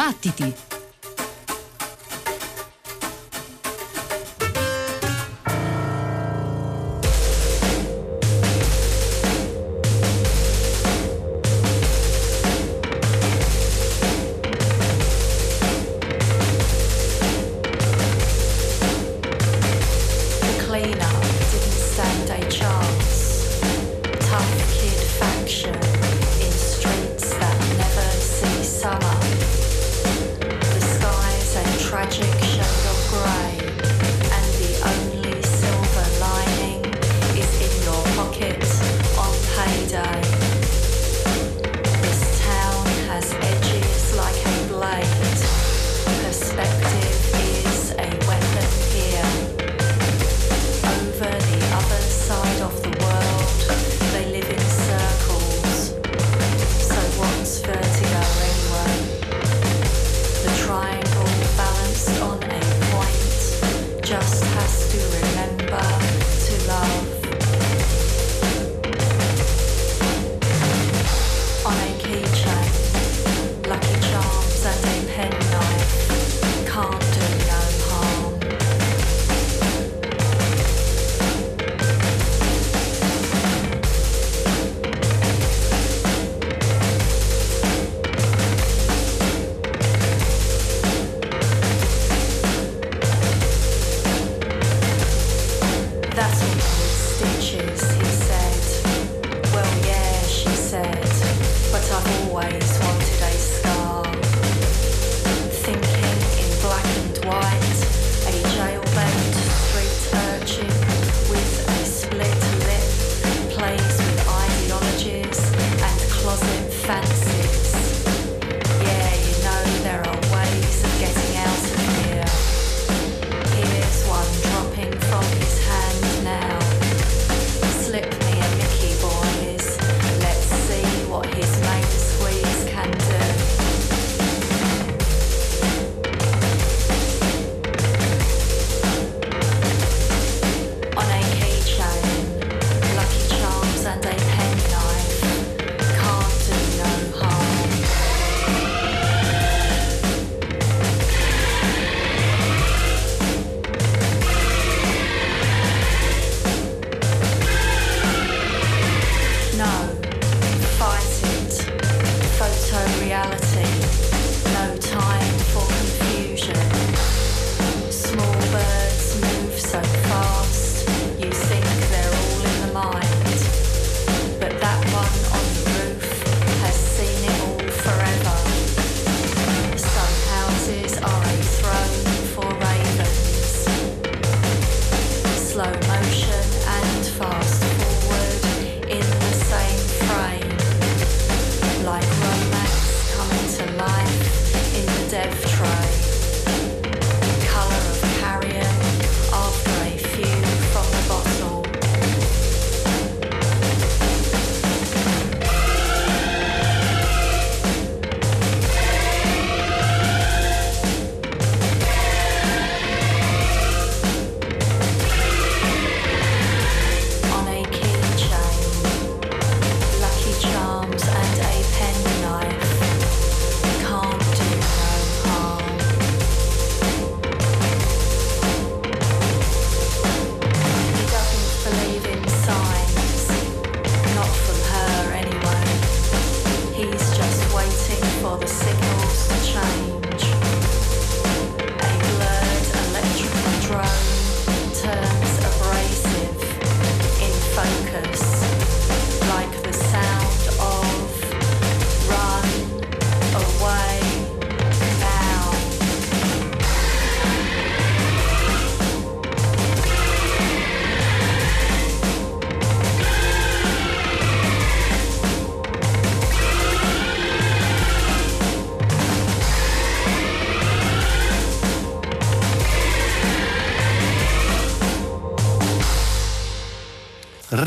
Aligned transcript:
Battiti! 0.00 0.69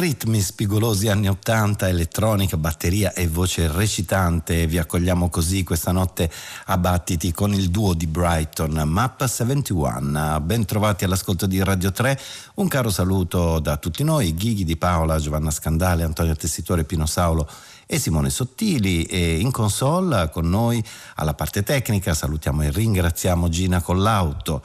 Ritmi 0.03 0.41
spigolosi 0.41 1.07
anni 1.07 1.29
80, 1.29 1.87
elettronica, 1.87 2.57
batteria 2.57 3.13
e 3.13 3.25
voce 3.29 3.71
recitante. 3.71 4.67
Vi 4.67 4.77
accogliamo 4.77 5.29
così 5.29 5.63
questa 5.63 5.93
notte 5.93 6.29
a 6.65 6.77
battiti 6.77 7.31
con 7.31 7.53
il 7.53 7.69
duo 7.69 7.93
di 7.93 8.05
Brighton, 8.05 8.81
Map 8.85 9.25
71. 9.25 10.41
Ben 10.41 10.65
trovati 10.65 11.05
all'ascolto 11.05 11.45
di 11.45 11.63
Radio 11.63 11.93
3. 11.93 12.19
Un 12.55 12.67
caro 12.67 12.89
saluto 12.89 13.59
da 13.59 13.77
tutti 13.77 14.03
noi, 14.03 14.33
Ghighi 14.33 14.65
di 14.65 14.75
Paola, 14.75 15.19
Giovanna 15.19 15.51
Scandale, 15.51 16.03
Antonio 16.03 16.35
Tessitore, 16.35 16.83
Pino 16.83 17.05
Saulo 17.05 17.49
e 17.85 17.97
Simone 17.97 18.29
Sottili 18.29 19.03
e 19.03 19.39
in 19.39 19.51
console 19.51 20.29
con 20.33 20.49
noi 20.49 20.83
alla 21.15 21.33
parte 21.33 21.63
tecnica 21.63 22.13
salutiamo 22.13 22.63
e 22.63 22.71
ringraziamo 22.71 23.47
Gina 23.47 23.81
Collauto 23.81 24.63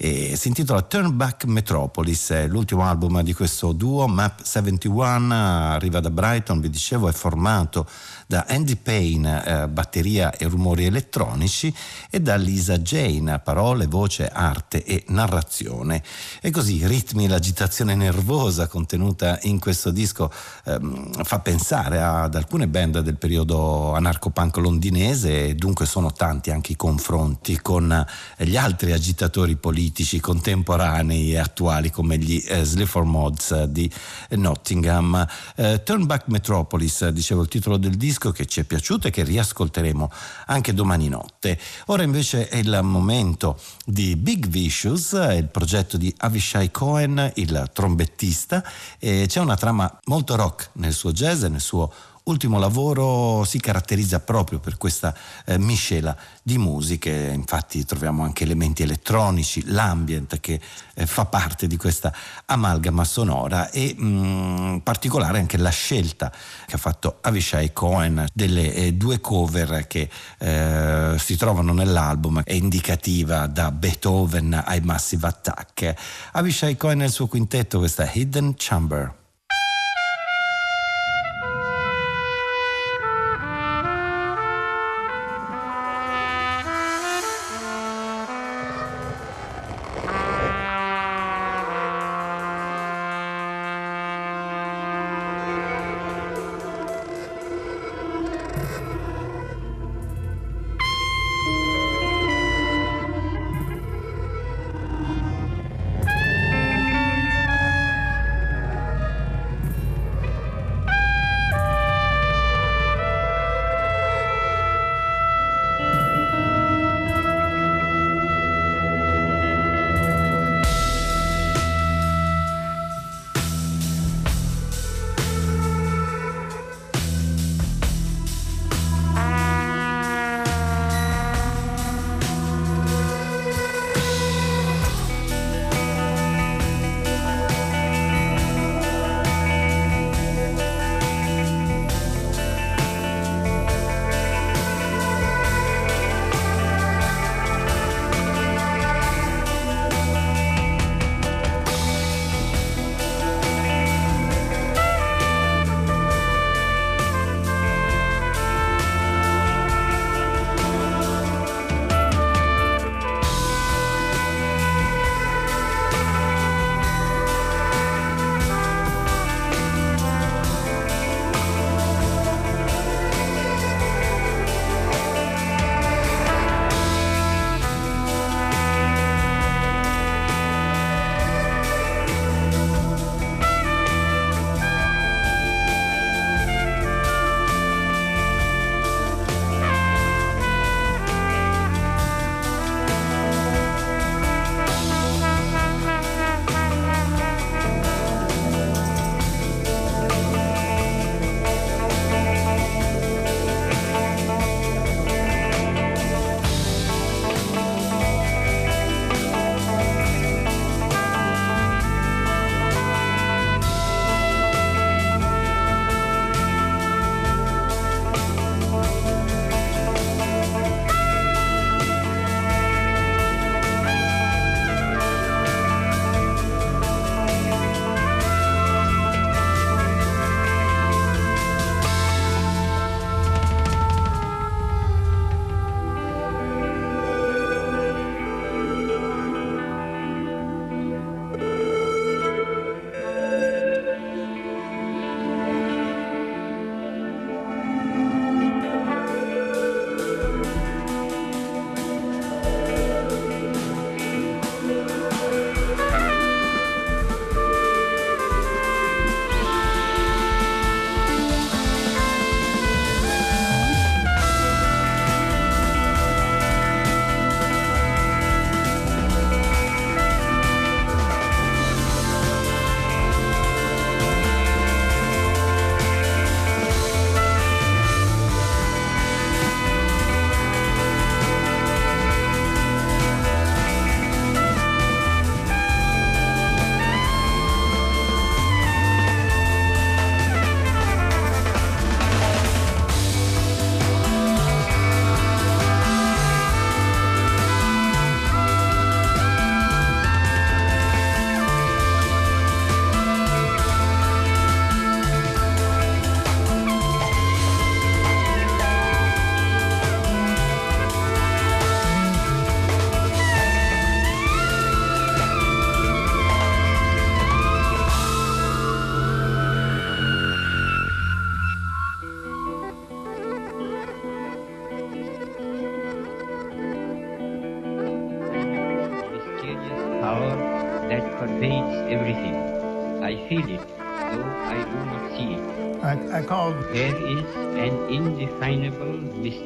e 0.00 0.36
si 0.36 0.46
intitola 0.46 0.82
Turn 0.82 1.16
Back 1.16 1.44
Metropolis, 1.46 2.30
è 2.30 2.46
l'ultimo 2.46 2.84
album 2.84 3.20
di 3.22 3.32
questo 3.34 3.72
duo, 3.72 4.06
Map 4.06 4.44
71, 4.44 5.34
arriva 5.34 5.98
da 5.98 6.08
Brighton, 6.08 6.60
vi 6.60 6.70
dicevo, 6.70 7.08
è 7.08 7.12
formato 7.12 7.84
da 8.28 8.46
Andy 8.48 8.76
Payne, 8.76 9.44
eh, 9.44 9.68
batteria 9.68 10.36
e 10.36 10.46
rumori 10.46 10.84
elettronici, 10.84 11.74
e 12.10 12.20
da 12.20 12.36
Lisa 12.36 12.78
Jane, 12.78 13.40
parole, 13.40 13.88
voce, 13.88 14.28
arte 14.28 14.84
e 14.84 15.02
narrazione. 15.08 16.00
E 16.40 16.52
così 16.52 16.86
ritmi, 16.86 17.26
l'agitazione 17.26 17.96
nervosa 17.96 18.68
contenuta 18.68 19.36
in 19.42 19.58
questo 19.58 19.90
disco 19.90 20.30
ehm, 20.64 21.24
fa 21.24 21.40
pensare 21.40 22.00
ad 22.00 22.36
alcune 22.36 22.68
band 22.68 23.00
del 23.00 23.16
periodo 23.16 23.94
anarco-punk 23.94 24.58
londinese 24.58 25.46
e 25.46 25.54
dunque 25.56 25.86
sono 25.86 26.12
tanti 26.12 26.52
anche 26.52 26.72
i 26.72 26.76
confronti 26.76 27.60
con 27.60 28.06
gli 28.36 28.56
altri 28.56 28.92
agitatori 28.92 29.56
politici 29.56 29.86
contemporanei 30.20 31.32
e 31.32 31.38
attuali 31.38 31.90
come 31.90 32.18
gli 32.18 32.42
eh, 32.46 32.64
Sleaford 32.64 33.06
Mods 33.06 33.64
di 33.64 33.90
Nottingham. 34.30 35.26
Eh, 35.56 35.82
Turn 35.82 36.06
Back 36.06 36.28
Metropolis, 36.28 37.08
dicevo 37.08 37.42
il 37.42 37.48
titolo 37.48 37.76
del 37.76 37.96
disco, 37.96 38.30
che 38.30 38.46
ci 38.46 38.60
è 38.60 38.64
piaciuto 38.64 39.08
e 39.08 39.10
che 39.10 39.24
riascolteremo 39.24 40.10
anche 40.46 40.74
domani 40.74 41.08
notte. 41.08 41.58
Ora 41.86 42.02
invece 42.02 42.48
è 42.48 42.56
il 42.56 42.80
momento 42.82 43.60
di 43.84 44.16
Big 44.16 44.46
Vicious, 44.46 45.12
il 45.12 45.48
progetto 45.50 45.96
di 45.96 46.12
Avishai 46.18 46.70
Cohen, 46.70 47.32
il 47.36 47.70
trombettista. 47.72 48.64
E 48.98 49.24
c'è 49.26 49.40
una 49.40 49.56
trama 49.56 49.98
molto 50.04 50.36
rock 50.36 50.70
nel 50.74 50.92
suo 50.92 51.12
jazz 51.12 51.42
e 51.42 51.48
nel 51.48 51.60
suo 51.60 51.92
ultimo 52.28 52.58
lavoro 52.58 53.44
si 53.44 53.58
caratterizza 53.58 54.20
proprio 54.20 54.58
per 54.58 54.76
questa 54.76 55.14
eh, 55.44 55.58
miscela 55.58 56.16
di 56.42 56.58
musiche, 56.58 57.30
infatti 57.34 57.84
troviamo 57.84 58.22
anche 58.22 58.44
elementi 58.44 58.82
elettronici, 58.82 59.64
l'ambient 59.66 60.38
che 60.40 60.60
eh, 60.94 61.06
fa 61.06 61.24
parte 61.24 61.66
di 61.66 61.76
questa 61.76 62.14
amalgama 62.46 63.04
sonora 63.04 63.70
e 63.70 63.94
mh, 63.96 64.06
mm, 64.06 64.76
particolare 64.78 65.38
anche 65.38 65.56
la 65.56 65.70
scelta 65.70 66.32
che 66.66 66.74
ha 66.74 66.78
fatto 66.78 67.18
Avishai 67.20 67.72
Cohen 67.72 68.26
delle 68.32 68.74
eh, 68.74 68.92
due 68.92 69.20
cover 69.20 69.86
che 69.86 70.08
eh, 70.38 71.16
si 71.18 71.36
trovano 71.36 71.72
nell'album 71.72 72.42
è 72.42 72.52
indicativa 72.52 73.46
da 73.46 73.70
Beethoven 73.70 74.62
ai 74.64 74.80
Massive 74.80 75.26
Attack. 75.26 75.94
Avishai 76.32 76.76
Cohen 76.76 77.00
il 77.00 77.10
suo 77.10 77.26
quintetto 77.26 77.78
questa 77.78 78.10
Hidden 78.10 78.54
Chamber. 78.56 79.17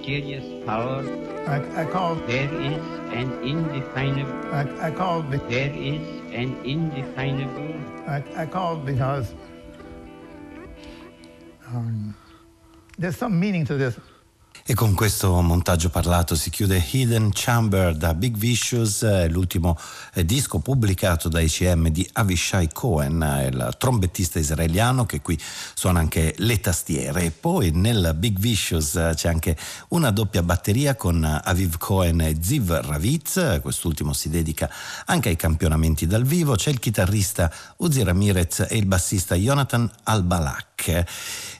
Mysterious 0.02 0.66
power. 0.66 1.04
I, 1.46 1.82
I 1.82 1.84
called. 1.86 2.26
There 2.26 2.52
is 2.54 2.82
an 3.12 3.32
indefinable. 3.42 4.52
I, 4.52 4.88
I 4.88 4.90
called. 4.90 5.30
Be, 5.30 5.36
There 5.36 5.72
is 5.72 6.02
an 6.32 6.58
indefinable. 6.64 7.74
I, 8.08 8.24
I 8.36 8.46
called 8.46 8.84
because 8.84 9.34
um, 11.68 12.14
there's 12.98 13.16
some 13.16 13.38
meaning 13.38 13.64
to 13.66 13.76
this. 13.76 13.96
E 14.64 14.74
con 14.74 14.94
questo 14.94 15.40
montaggio 15.40 15.88
parlato 15.88 16.36
si 16.36 16.48
chiude 16.48 16.80
Hidden 16.88 17.30
Chamber 17.32 17.96
da 17.96 18.14
Big 18.14 18.36
Vicious, 18.36 19.02
eh, 19.02 19.28
l'ultimo 19.28 19.76
eh, 20.14 20.24
disco 20.24 20.60
pubblicato 20.60 21.28
da 21.28 21.40
ICM 21.40 21.88
di 21.88 22.08
Avishai 22.12 22.68
Cohen, 22.72 23.20
eh, 23.20 23.48
il 23.48 23.74
trombettista 23.76 24.38
israeliano 24.38 25.04
che 25.04 25.20
qui 25.20 25.36
suona 25.74 25.98
anche 25.98 26.34
le 26.36 26.60
tastiere. 26.60 27.24
E 27.24 27.30
poi 27.32 27.72
nel 27.72 28.14
Big 28.16 28.38
Vicious 28.38 29.10
c'è 29.14 29.28
anche 29.28 29.56
una 29.88 30.12
doppia 30.12 30.44
batteria 30.44 30.94
con 30.94 31.24
Aviv 31.24 31.76
Cohen 31.78 32.20
e 32.20 32.36
Ziv 32.40 32.70
Ravitz, 32.70 33.58
quest'ultimo 33.62 34.12
si 34.12 34.28
dedica 34.28 34.70
anche 35.06 35.28
ai 35.28 35.36
campionamenti 35.36 36.06
dal 36.06 36.22
vivo, 36.22 36.54
c'è 36.54 36.70
il 36.70 36.78
chitarrista 36.78 37.52
Uzi 37.78 38.04
Ramirez 38.04 38.64
e 38.70 38.76
il 38.76 38.86
bassista 38.86 39.34
Jonathan 39.34 39.90
Al-Balak. 40.04 40.70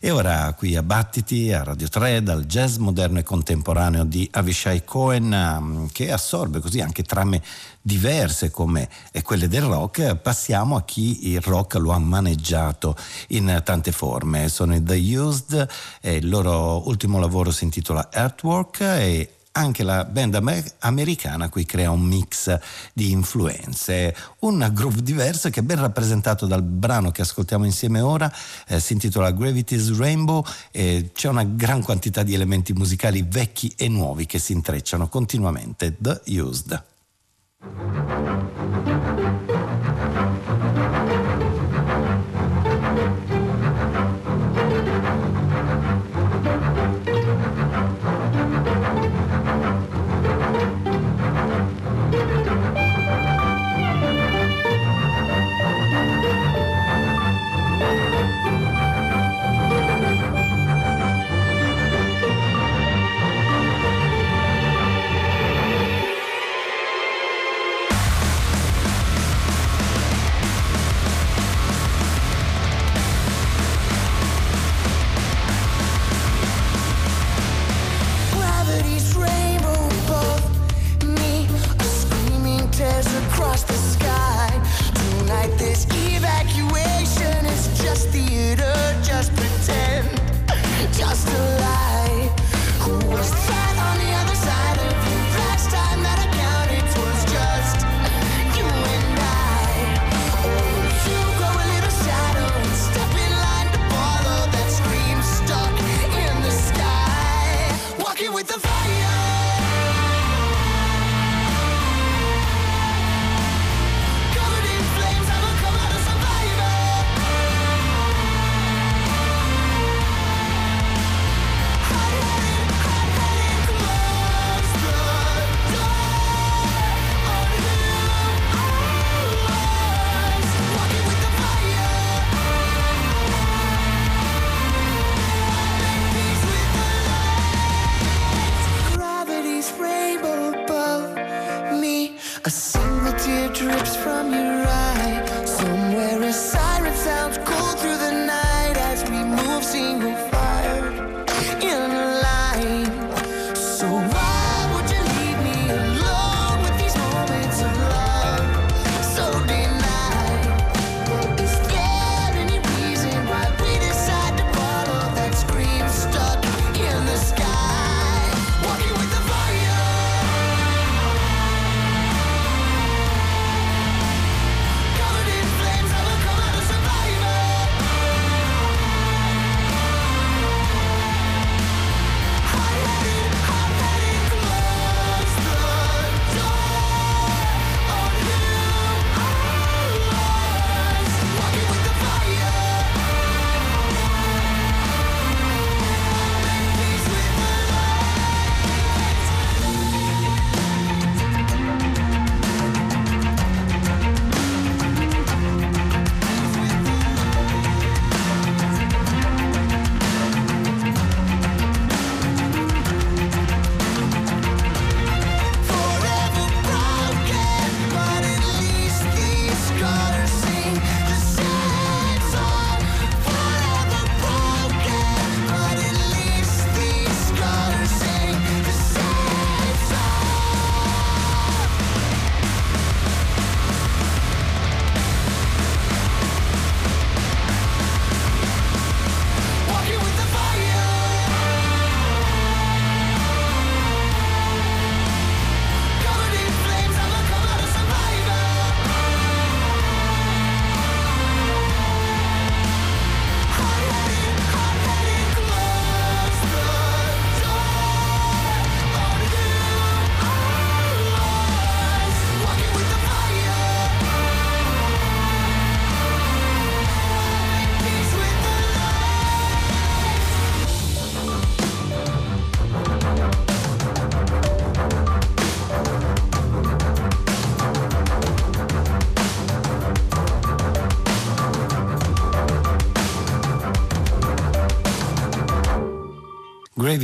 E 0.01 0.11
ora 0.11 0.53
qui 0.55 0.77
a 0.77 0.83
Battiti, 0.83 1.53
a 1.53 1.63
Radio 1.63 1.89
3, 1.89 2.23
dal 2.23 2.45
jazz 2.45 2.77
moderno 2.93 3.21
e 3.21 3.23
contemporaneo 3.23 4.05
di 4.05 4.29
Avishai 4.31 4.85
Cohen, 4.85 5.33
um, 5.33 5.89
che 5.91 6.13
assorbe 6.13 6.61
così 6.61 6.81
anche 6.81 7.03
trame 7.03 7.43
diverse 7.81 8.51
come 8.51 8.89
quelle 9.23 9.49
del 9.49 9.63
rock, 9.63 10.15
passiamo 10.17 10.77
a 10.77 10.83
chi 10.83 11.31
il 11.31 11.41
rock 11.41 11.77
lo 11.77 11.93
ha 11.93 11.99
maneggiato 11.99 12.95
in 13.29 13.63
tante 13.65 13.93
forme. 13.93 14.51
Sono 14.51 14.75
i 14.75 14.83
The 14.83 15.17
Used, 15.17 15.69
il 16.03 16.29
loro 16.29 16.87
ultimo 16.87 17.19
lavoro 17.19 17.51
si 17.51 17.65
intitola 17.65 18.11
Earthwork 18.13 18.81
e 18.81 19.31
anche 19.53 19.83
la 19.83 20.05
band 20.05 20.41
americana 20.79 21.49
qui 21.49 21.65
crea 21.65 21.91
un 21.91 22.03
mix 22.03 22.59
di 22.93 23.11
influenze, 23.11 24.15
un 24.41 24.71
groove 24.73 25.03
diverso 25.03 25.51
che 25.51 25.61
è 25.61 25.63
ben 25.63 25.81
rappresentato 25.81 26.47
dal 26.47 26.63
brano 26.63 27.11
che 27.11 27.23
ascoltiamo 27.23 27.65
insieme 27.65 28.01
ora, 28.01 28.33
eh, 28.69 28.81
si 28.81 28.95
intitola 28.95 29.31
Gravity's 29.31 29.97
Rainbow 29.97 30.45
e 30.71 31.11
c'è 31.13 31.29
una 31.29 31.45
gran 31.45 31.83
quantità 31.83 32.23
di 32.23 32.35
elementi 32.35 32.73
musicali 32.73 33.25
vecchi 33.29 33.73
e 33.77 33.89
nuovi 33.89 34.27
che 34.27 34.39
si 34.39 34.53
intrecciano 34.53 35.09
continuamente. 35.09 35.97
The 35.99 36.21
Used. 36.27 36.83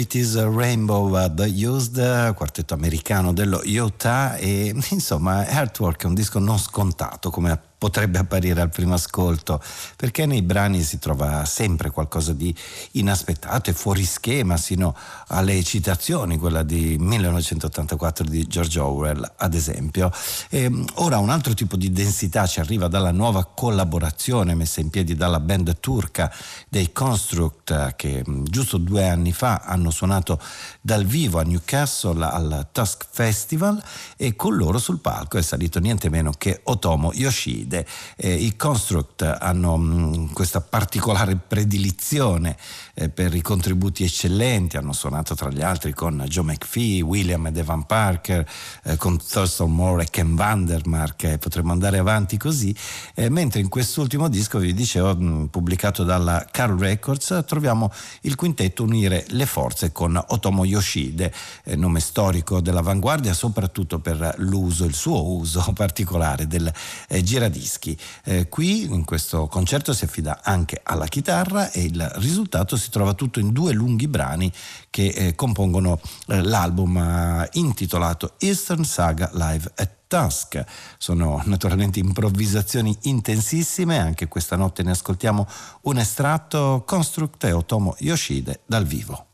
Gravity's 0.09 0.43
Rainbow 0.43 1.11
The 1.35 1.67
Used, 1.67 2.33
quartetto 2.35 2.73
americano 2.73 3.35
dello 3.35 3.61
Utah 3.62 4.37
e 4.37 4.75
insomma 4.88 5.47
Artwork 5.47 6.05
è 6.05 6.07
un 6.07 6.15
disco 6.15 6.38
non 6.38 6.59
scontato 6.59 7.29
come 7.29 7.50
potrebbe 7.78 8.18
apparire 8.18 8.61
al 8.61 8.70
primo 8.70 8.94
ascolto, 8.94 9.62
perché 9.97 10.26
nei 10.26 10.42
brani 10.42 10.82
si 10.82 10.99
trova 10.99 11.44
sempre 11.44 11.90
qualcosa 11.90 12.32
di 12.32 12.54
inaspettato 12.92 13.70
e 13.70 13.73
fuori 13.73 14.04
schema, 14.04 14.56
sino 14.56 14.97
alle 15.28 15.62
citazioni, 15.62 16.38
quella 16.38 16.64
di 16.64 16.97
1984 16.99 18.25
di 18.25 18.47
George 18.47 18.80
Orwell, 18.80 19.32
ad 19.37 19.54
esempio. 19.54 20.11
E 20.50 20.70
ora 20.94 21.18
un 21.18 21.30
altro 21.30 21.54
tipo 21.54 21.76
di 21.76 21.92
densità 21.92 22.47
ci 22.47 22.58
arriva 22.58 22.88
dalla 22.88 23.12
nuova 23.12 23.44
collaborazione 23.44 24.56
messa 24.56 24.80
in 24.80 24.90
piedi 24.90 25.14
dalla 25.14 25.40
band 25.40 25.78
turca 25.78 26.32
dei 26.68 26.90
Construct, 26.92 27.94
che 27.94 28.25
giusto 28.42 28.78
due 28.78 29.08
anni 29.08 29.32
fa 29.32 29.62
hanno 29.64 29.90
suonato 29.90 30.40
dal 30.80 31.04
vivo 31.04 31.38
a 31.38 31.42
Newcastle 31.42 32.25
al 32.25 32.66
Tusk 32.73 33.06
Festival 33.08 33.80
e 34.16 34.35
con 34.35 34.56
loro 34.56 34.78
sul 34.78 34.99
palco 34.99 35.38
è 35.38 35.42
salito 35.42 35.78
niente 35.78 36.08
meno 36.08 36.32
che 36.37 36.61
Otomo 36.64 37.12
Yoshida 37.12 37.67
sfide. 37.68 37.87
Eh, 38.16 38.32
I 38.32 38.56
Construct 38.56 39.22
hanno 39.22 39.76
mh, 39.76 40.16
mm, 40.16 40.26
questa 40.32 40.60
particolare 40.60 41.37
predilizione 41.37 42.56
eh, 42.94 43.10
per 43.10 43.34
i 43.34 43.42
contributi 43.42 44.02
eccellenti, 44.02 44.76
hanno 44.76 44.92
suonato 44.92 45.34
tra 45.34 45.50
gli 45.50 45.62
altri 45.62 45.92
con 45.92 46.24
Joe 46.26 46.44
McPhee, 46.44 47.02
William 47.02 47.46
ed 47.46 47.57
Evan 47.59 47.85
Parker, 47.85 48.48
eh, 48.85 48.96
con 48.96 49.18
Thurston 49.18 49.72
Moore 49.72 50.04
e 50.04 50.09
Ken 50.11 50.35
Vandermark, 50.35 51.22
e 51.24 51.38
potremmo 51.38 51.72
andare 51.72 51.98
avanti 51.98 52.37
così, 52.38 52.74
eh, 53.14 53.28
mentre 53.28 53.61
in 53.61 53.68
quest'ultimo 53.68 54.28
disco, 54.28 54.59
vi 54.59 54.72
dicevo, 54.72 55.14
mh, 55.14 55.24
mm, 55.24 55.44
pubblicato 55.46 56.02
dalla 56.02 56.46
Carl 56.50 56.78
Records, 56.78 57.44
troviamo 57.46 57.92
il 58.22 58.35
quintetto 58.35 58.83
unire 58.83 59.24
le 59.28 59.46
forze 59.46 59.92
con 59.92 60.16
Otomo 60.16 60.64
Yoshide, 60.64 61.33
eh, 61.64 61.76
nome 61.76 62.00
storico 62.00 62.61
dell'avanguardia, 62.61 63.35
soprattutto 63.35 63.98
per 63.98 64.35
l'uso, 64.38 64.85
il 64.85 64.94
suo 64.94 65.24
uso 65.28 65.64
particolare 65.74 66.46
del 66.46 66.72
eh, 67.09 67.22
giradischi 67.22 67.58
dischi. 67.59 67.99
Eh, 68.25 68.49
qui 68.49 68.85
in 68.85 69.05
questo 69.05 69.47
concerto 69.47 69.92
si 69.92 70.05
affida 70.05 70.40
anche 70.42 70.81
alla 70.83 71.07
chitarra 71.07 71.71
e 71.71 71.83
il 71.83 72.11
risultato 72.16 72.77
si 72.77 72.90
trova 72.90 73.14
tutto 73.14 73.40
in 73.40 73.53
due 73.53 73.73
lunghi 73.73 74.09
brani 74.09 74.51
che 74.90 75.09
eh, 75.09 75.35
compongono 75.35 76.01
eh, 76.29 76.42
l'album 76.42 76.97
eh, 76.97 77.49
intitolato 77.55 78.35
Eastern 78.38 78.85
Saga 78.85 79.31
Live 79.35 79.71
at 79.75 79.90
Tusk. 80.07 80.64
Sono 80.97 81.42
naturalmente 81.44 81.99
improvvisazioni 81.99 82.97
intensissime, 83.03 83.99
anche 83.99 84.29
questa 84.29 84.57
notte 84.57 84.83
ne 84.83 84.92
ascoltiamo 84.92 85.47
un 85.83 85.99
estratto 85.99 86.83
Construct 86.87 87.44
e 87.44 87.53
Otomo 87.53 87.94
Yoshide 87.99 88.61
dal 88.66 88.87
vivo. 88.87 89.28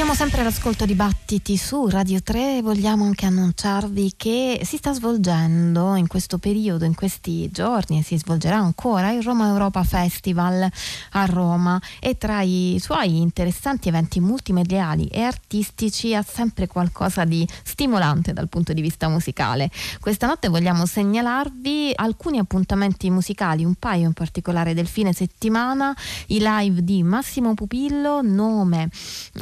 Siamo 0.00 0.14
sempre 0.14 0.40
all'ascolto 0.40 0.86
di 0.86 0.94
Battiti 0.94 1.58
su 1.58 1.86
Radio 1.86 2.22
3 2.22 2.62
vogliamo 2.62 3.04
anche 3.04 3.26
annunciarvi 3.26 4.14
che 4.16 4.62
si 4.64 4.78
sta 4.78 4.94
svolgendo 4.94 5.94
in 5.94 6.06
questo 6.06 6.38
periodo, 6.38 6.86
in 6.86 6.94
questi 6.94 7.50
giorni 7.50 7.98
e 7.98 8.02
si 8.02 8.16
svolgerà 8.16 8.56
ancora 8.56 9.12
il 9.12 9.22
Roma 9.22 9.48
Europa 9.48 9.84
Festival 9.84 10.66
a 11.10 11.24
Roma 11.26 11.78
e 12.00 12.16
tra 12.16 12.40
i 12.40 12.78
suoi 12.80 13.20
interessanti 13.20 13.88
eventi 13.88 14.20
multimediali 14.20 15.06
e 15.08 15.20
artistici 15.20 16.14
ha 16.14 16.22
sempre 16.22 16.66
qualcosa 16.66 17.26
di 17.26 17.46
stimolante 17.62 18.32
dal 18.32 18.48
punto 18.48 18.72
di 18.72 18.80
vista 18.80 19.06
musicale. 19.06 19.70
Questa 20.00 20.26
notte 20.26 20.48
vogliamo 20.48 20.86
segnalarvi 20.86 21.92
alcuni 21.94 22.38
appuntamenti 22.38 23.10
musicali, 23.10 23.66
un 23.66 23.74
paio 23.74 24.06
in 24.06 24.14
particolare 24.14 24.72
del 24.72 24.86
fine 24.86 25.12
settimana, 25.12 25.94
i 26.28 26.38
live 26.40 26.82
di 26.82 27.02
Massimo 27.02 27.52
Pupillo, 27.52 28.22
nome 28.22 28.88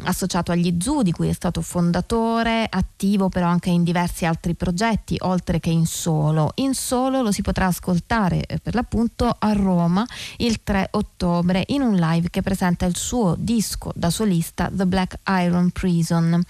associato 0.03 0.47
associato 0.49 0.53
agli 0.53 0.77
Zoo, 0.81 1.03
di 1.03 1.13
cui 1.13 1.29
è 1.29 1.33
stato 1.33 1.61
fondatore, 1.61 2.67
attivo 2.69 3.29
però 3.29 3.47
anche 3.47 3.71
in 3.71 3.83
diversi 3.83 4.25
altri 4.25 4.55
progetti, 4.55 5.17
oltre 5.21 5.61
che 5.61 5.71
in 5.71 5.87
solo. 5.87 6.53
In 6.57 6.75
solo 6.75 7.23
lo 7.23 7.33
si 7.33 7.43
potrà 7.43 7.67
ascoltare 7.67 8.45
eh, 8.47 8.59
per 8.59 8.75
l'appunto 8.75 9.35
a 9.39 9.53
Roma 9.53 10.07
il 10.39 10.63
3 10.63 10.89
ottobre 10.93 11.65
in 11.69 11.83
un 11.83 11.95
live 11.95 12.31
che 12.31 12.43
presenta 12.43 12.87
il 12.87 12.97
suo 12.97 13.35
disco 13.39 13.93
da 13.95 14.11
solista 14.11 14.71
The 14.73 14.87
Black 14.87 15.19
Iron 15.43 15.71
Prison. 15.71 16.43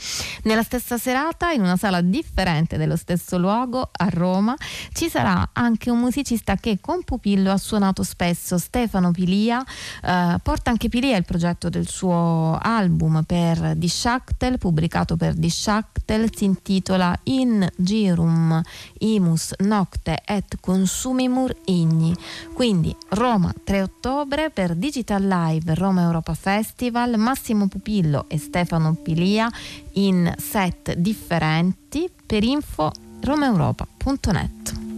Nella 0.42 0.62
stessa 0.62 0.98
serata, 0.98 1.50
in 1.50 1.62
una 1.62 1.76
sala 1.76 2.00
differente 2.00 2.76
dello 2.76 2.96
stesso 2.96 3.38
luogo, 3.38 3.88
a 3.90 4.08
Roma, 4.08 4.54
ci 4.92 5.08
sarà 5.08 5.50
anche 5.52 5.90
un 5.90 5.98
musicista 5.98 6.56
che 6.56 6.78
con 6.80 7.02
Pupillo 7.02 7.50
ha 7.50 7.58
suonato 7.58 8.02
spesso, 8.02 8.58
Stefano 8.58 9.11
Pilia. 9.11 9.62
Eh, 10.02 10.37
porta 10.42 10.70
anche 10.70 10.88
Pilia 10.88 11.16
il 11.16 11.24
progetto 11.24 11.68
del 11.68 11.88
suo 11.88 12.58
album 12.61 13.22
per 13.24 13.76
di 13.88 13.94
Schachtel, 13.94 14.59
pubblicato 14.59 15.16
per 15.16 15.33
di 15.33 15.48
Schachtel, 15.48 16.31
si 16.35 16.44
intitola 16.44 17.18
In 17.24 17.66
Girum 17.74 18.61
Imus 18.98 19.55
Nocte 19.61 20.20
et 20.27 20.59
Consumimur 20.61 21.57
Igni. 21.64 22.14
Quindi 22.53 22.94
Roma 23.11 23.53
3 23.64 23.81
ottobre 23.81 24.51
per 24.51 24.74
Digital 24.74 25.27
Live 25.27 25.74
Roma 25.74 26.03
Europa 26.03 26.35
Festival, 26.35 27.16
Massimo 27.16 27.66
Pupillo 27.66 28.27
e 28.29 28.37
Stefano 28.37 28.92
Pilia 28.94 29.51
in 29.92 30.35
set 30.37 30.92
differenti 30.92 32.11
per 32.27 32.44
info 32.44 32.92
romaeuropa.net. 33.22 34.97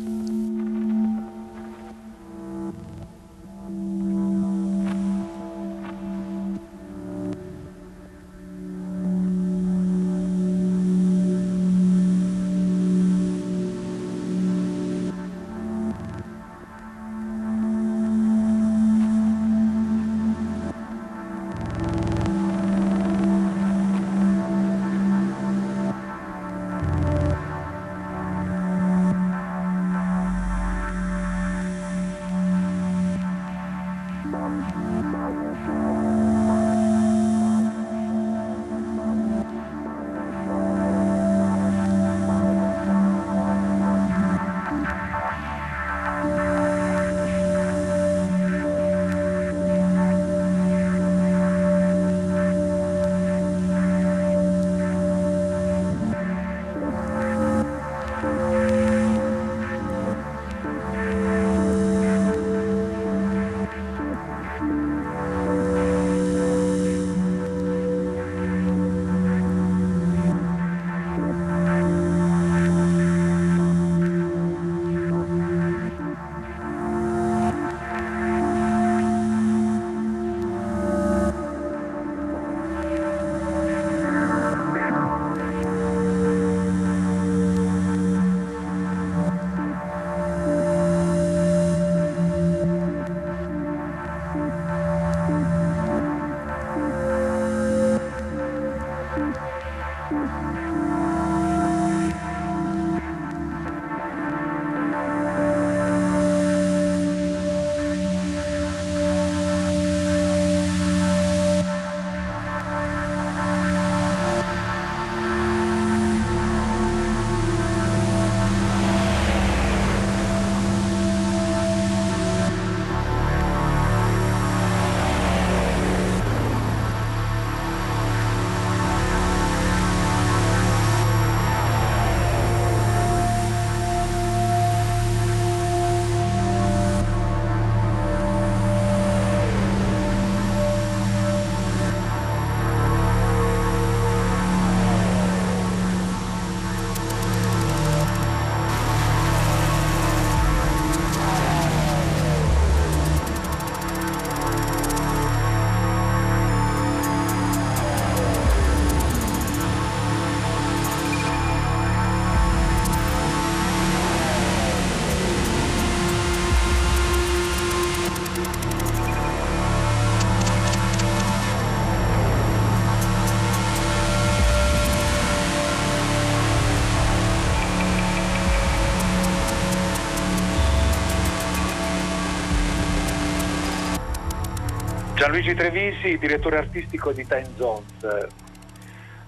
Gianluigi 185.21 185.55
Trevisi, 185.55 186.17
direttore 186.17 186.57
artistico 186.57 187.13
di 187.13 187.27
Time 187.27 187.53
Zones. 187.59 188.27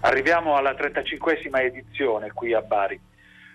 Arriviamo 0.00 0.56
alla 0.56 0.72
35esima 0.72 1.60
edizione 1.60 2.32
qui 2.32 2.54
a 2.54 2.62
Bari. 2.62 2.98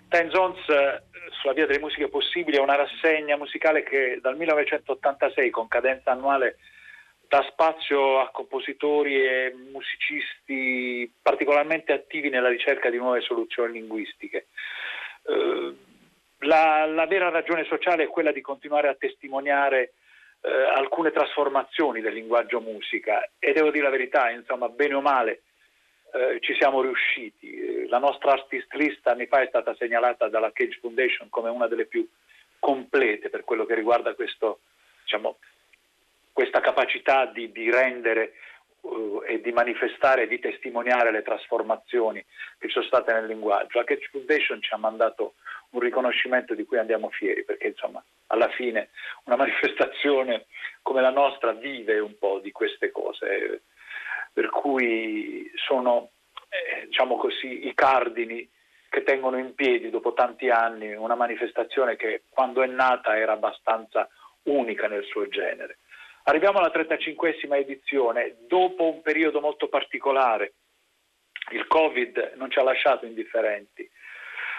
Time 0.08 0.30
Zones 0.30 0.56
eh, 0.68 1.02
sulla 1.32 1.52
via 1.52 1.66
delle 1.66 1.80
musiche 1.80 2.06
possibili 2.06 2.56
è 2.56 2.60
una 2.60 2.76
rassegna 2.76 3.36
musicale 3.36 3.82
che 3.82 4.20
dal 4.22 4.36
1986 4.36 5.50
con 5.50 5.66
cadenza 5.66 6.12
annuale 6.12 6.58
dà 7.26 7.44
spazio 7.50 8.20
a 8.20 8.30
compositori 8.30 9.16
e 9.16 9.52
musicisti 9.72 11.12
particolarmente 11.20 11.92
attivi 11.92 12.28
nella 12.28 12.50
ricerca 12.50 12.88
di 12.88 12.98
nuove 12.98 13.20
soluzioni 13.20 13.72
linguistiche. 13.72 14.46
Eh, 15.26 15.74
la, 16.46 16.86
la 16.86 17.06
vera 17.06 17.30
ragione 17.30 17.64
sociale 17.64 18.04
è 18.04 18.08
quella 18.08 18.30
di 18.30 18.42
continuare 18.42 18.86
a 18.86 18.94
testimoniare 18.94 19.94
eh, 20.40 20.50
alcune 20.50 21.10
trasformazioni 21.10 22.00
del 22.00 22.14
linguaggio 22.14 22.60
musica 22.60 23.28
e 23.38 23.52
devo 23.52 23.70
dire 23.70 23.84
la 23.84 23.90
verità, 23.90 24.30
insomma, 24.30 24.68
bene 24.68 24.94
o 24.94 25.00
male, 25.00 25.42
eh, 26.12 26.38
ci 26.40 26.54
siamo 26.54 26.80
riusciti. 26.80 27.86
La 27.88 27.98
nostra 27.98 28.32
artist 28.32 28.72
list 28.74 29.06
anni 29.06 29.26
fa 29.26 29.42
è 29.42 29.46
stata 29.48 29.74
segnalata 29.74 30.28
dalla 30.28 30.52
Cage 30.52 30.78
Foundation 30.80 31.28
come 31.28 31.50
una 31.50 31.66
delle 31.66 31.86
più 31.86 32.08
complete 32.58 33.30
per 33.30 33.44
quello 33.44 33.64
che 33.66 33.74
riguarda 33.74 34.14
questo, 34.14 34.60
diciamo, 35.02 35.38
questa 36.32 36.60
capacità 36.60 37.26
di, 37.26 37.50
di 37.50 37.70
rendere 37.70 38.34
uh, 38.82 39.22
e 39.26 39.40
di 39.40 39.52
manifestare 39.52 40.22
e 40.22 40.28
di 40.28 40.38
testimoniare 40.38 41.10
le 41.10 41.22
trasformazioni 41.22 42.24
che 42.58 42.68
ci 42.68 42.74
sono 42.74 42.84
state 42.84 43.12
nel 43.12 43.26
linguaggio. 43.26 43.78
La 43.78 43.84
Catch 43.84 44.10
Foundation 44.10 44.62
ci 44.62 44.72
ha 44.72 44.76
mandato 44.76 45.34
un 45.70 45.80
riconoscimento 45.80 46.54
di 46.54 46.64
cui 46.64 46.78
andiamo 46.78 47.10
fieri, 47.10 47.44
perché 47.44 47.68
insomma 47.68 48.02
alla 48.28 48.48
fine 48.48 48.90
una 49.24 49.36
manifestazione 49.36 50.46
come 50.82 51.00
la 51.00 51.10
nostra 51.10 51.52
vive 51.52 51.98
un 51.98 52.16
po' 52.18 52.38
di 52.40 52.52
queste 52.52 52.90
cose, 52.90 53.62
per 54.32 54.48
cui 54.50 55.50
sono 55.54 56.10
eh, 56.48 56.86
diciamo 56.86 57.16
così, 57.16 57.66
i 57.66 57.74
cardini 57.74 58.48
che 58.88 59.02
tengono 59.02 59.38
in 59.38 59.54
piedi 59.54 59.90
dopo 59.90 60.14
tanti 60.14 60.48
anni 60.48 60.94
una 60.94 61.14
manifestazione 61.14 61.96
che 61.96 62.22
quando 62.28 62.62
è 62.62 62.66
nata 62.66 63.18
era 63.18 63.32
abbastanza 63.32 64.08
unica 64.44 64.88
nel 64.88 65.04
suo 65.04 65.28
genere. 65.28 65.78
Arriviamo 66.24 66.58
alla 66.58 66.72
35esima 66.72 67.56
edizione, 67.56 68.36
dopo 68.46 68.84
un 68.90 69.02
periodo 69.02 69.40
molto 69.40 69.68
particolare. 69.68 70.54
Il 71.52 71.66
Covid 71.66 72.34
non 72.36 72.50
ci 72.50 72.58
ha 72.58 72.62
lasciato 72.62 73.06
indifferenti. 73.06 73.88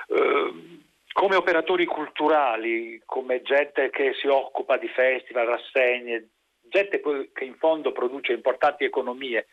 Uh, 0.07 0.81
come 1.13 1.35
operatori 1.35 1.85
culturali, 1.85 3.01
come 3.05 3.41
gente 3.41 3.89
che 3.89 4.13
si 4.19 4.27
occupa 4.27 4.77
di 4.77 4.87
festival, 4.89 5.47
rassegne, 5.47 6.29
gente 6.69 7.01
che 7.33 7.43
in 7.43 7.55
fondo 7.57 7.91
produce 7.91 8.33
importanti 8.33 8.83
economie, 8.83 9.47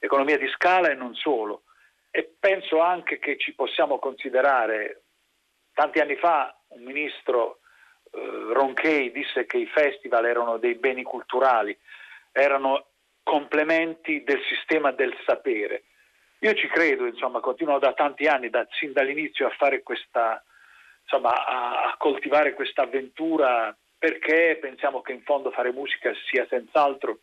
economia 0.00 0.36
di 0.36 0.48
scala 0.48 0.90
e 0.90 0.94
non 0.94 1.14
solo. 1.14 1.62
E 2.10 2.34
penso 2.38 2.80
anche 2.80 3.18
che 3.18 3.36
ci 3.38 3.54
possiamo 3.54 3.98
considerare, 3.98 5.02
tanti 5.74 6.00
anni 6.00 6.16
fa 6.16 6.58
un 6.68 6.82
ministro 6.82 7.60
eh, 8.10 8.52
Ronchey 8.52 9.12
disse 9.12 9.46
che 9.46 9.58
i 9.58 9.66
festival 9.66 10.24
erano 10.24 10.56
dei 10.56 10.74
beni 10.74 11.02
culturali, 11.02 11.76
erano 12.32 12.88
complementi 13.22 14.22
del 14.24 14.40
sistema 14.48 14.92
del 14.92 15.14
sapere. 15.26 15.84
Io 16.40 16.54
ci 16.54 16.68
credo, 16.68 17.06
insomma, 17.06 17.40
continuo 17.40 17.78
da 17.78 17.92
tanti 17.92 18.26
anni, 18.26 18.50
da, 18.50 18.66
sin 18.78 18.92
dall'inizio 18.92 19.46
a 19.46 19.54
fare 19.58 19.82
questa, 19.82 20.44
insomma, 21.06 21.46
a, 21.46 21.90
a 21.90 21.96
coltivare 21.96 22.52
questa 22.54 22.82
avventura 22.82 23.74
perché 23.98 24.58
pensiamo 24.60 25.00
che 25.00 25.12
in 25.12 25.22
fondo 25.22 25.50
fare 25.50 25.72
musica 25.72 26.12
sia 26.28 26.46
senz'altro 26.48 27.20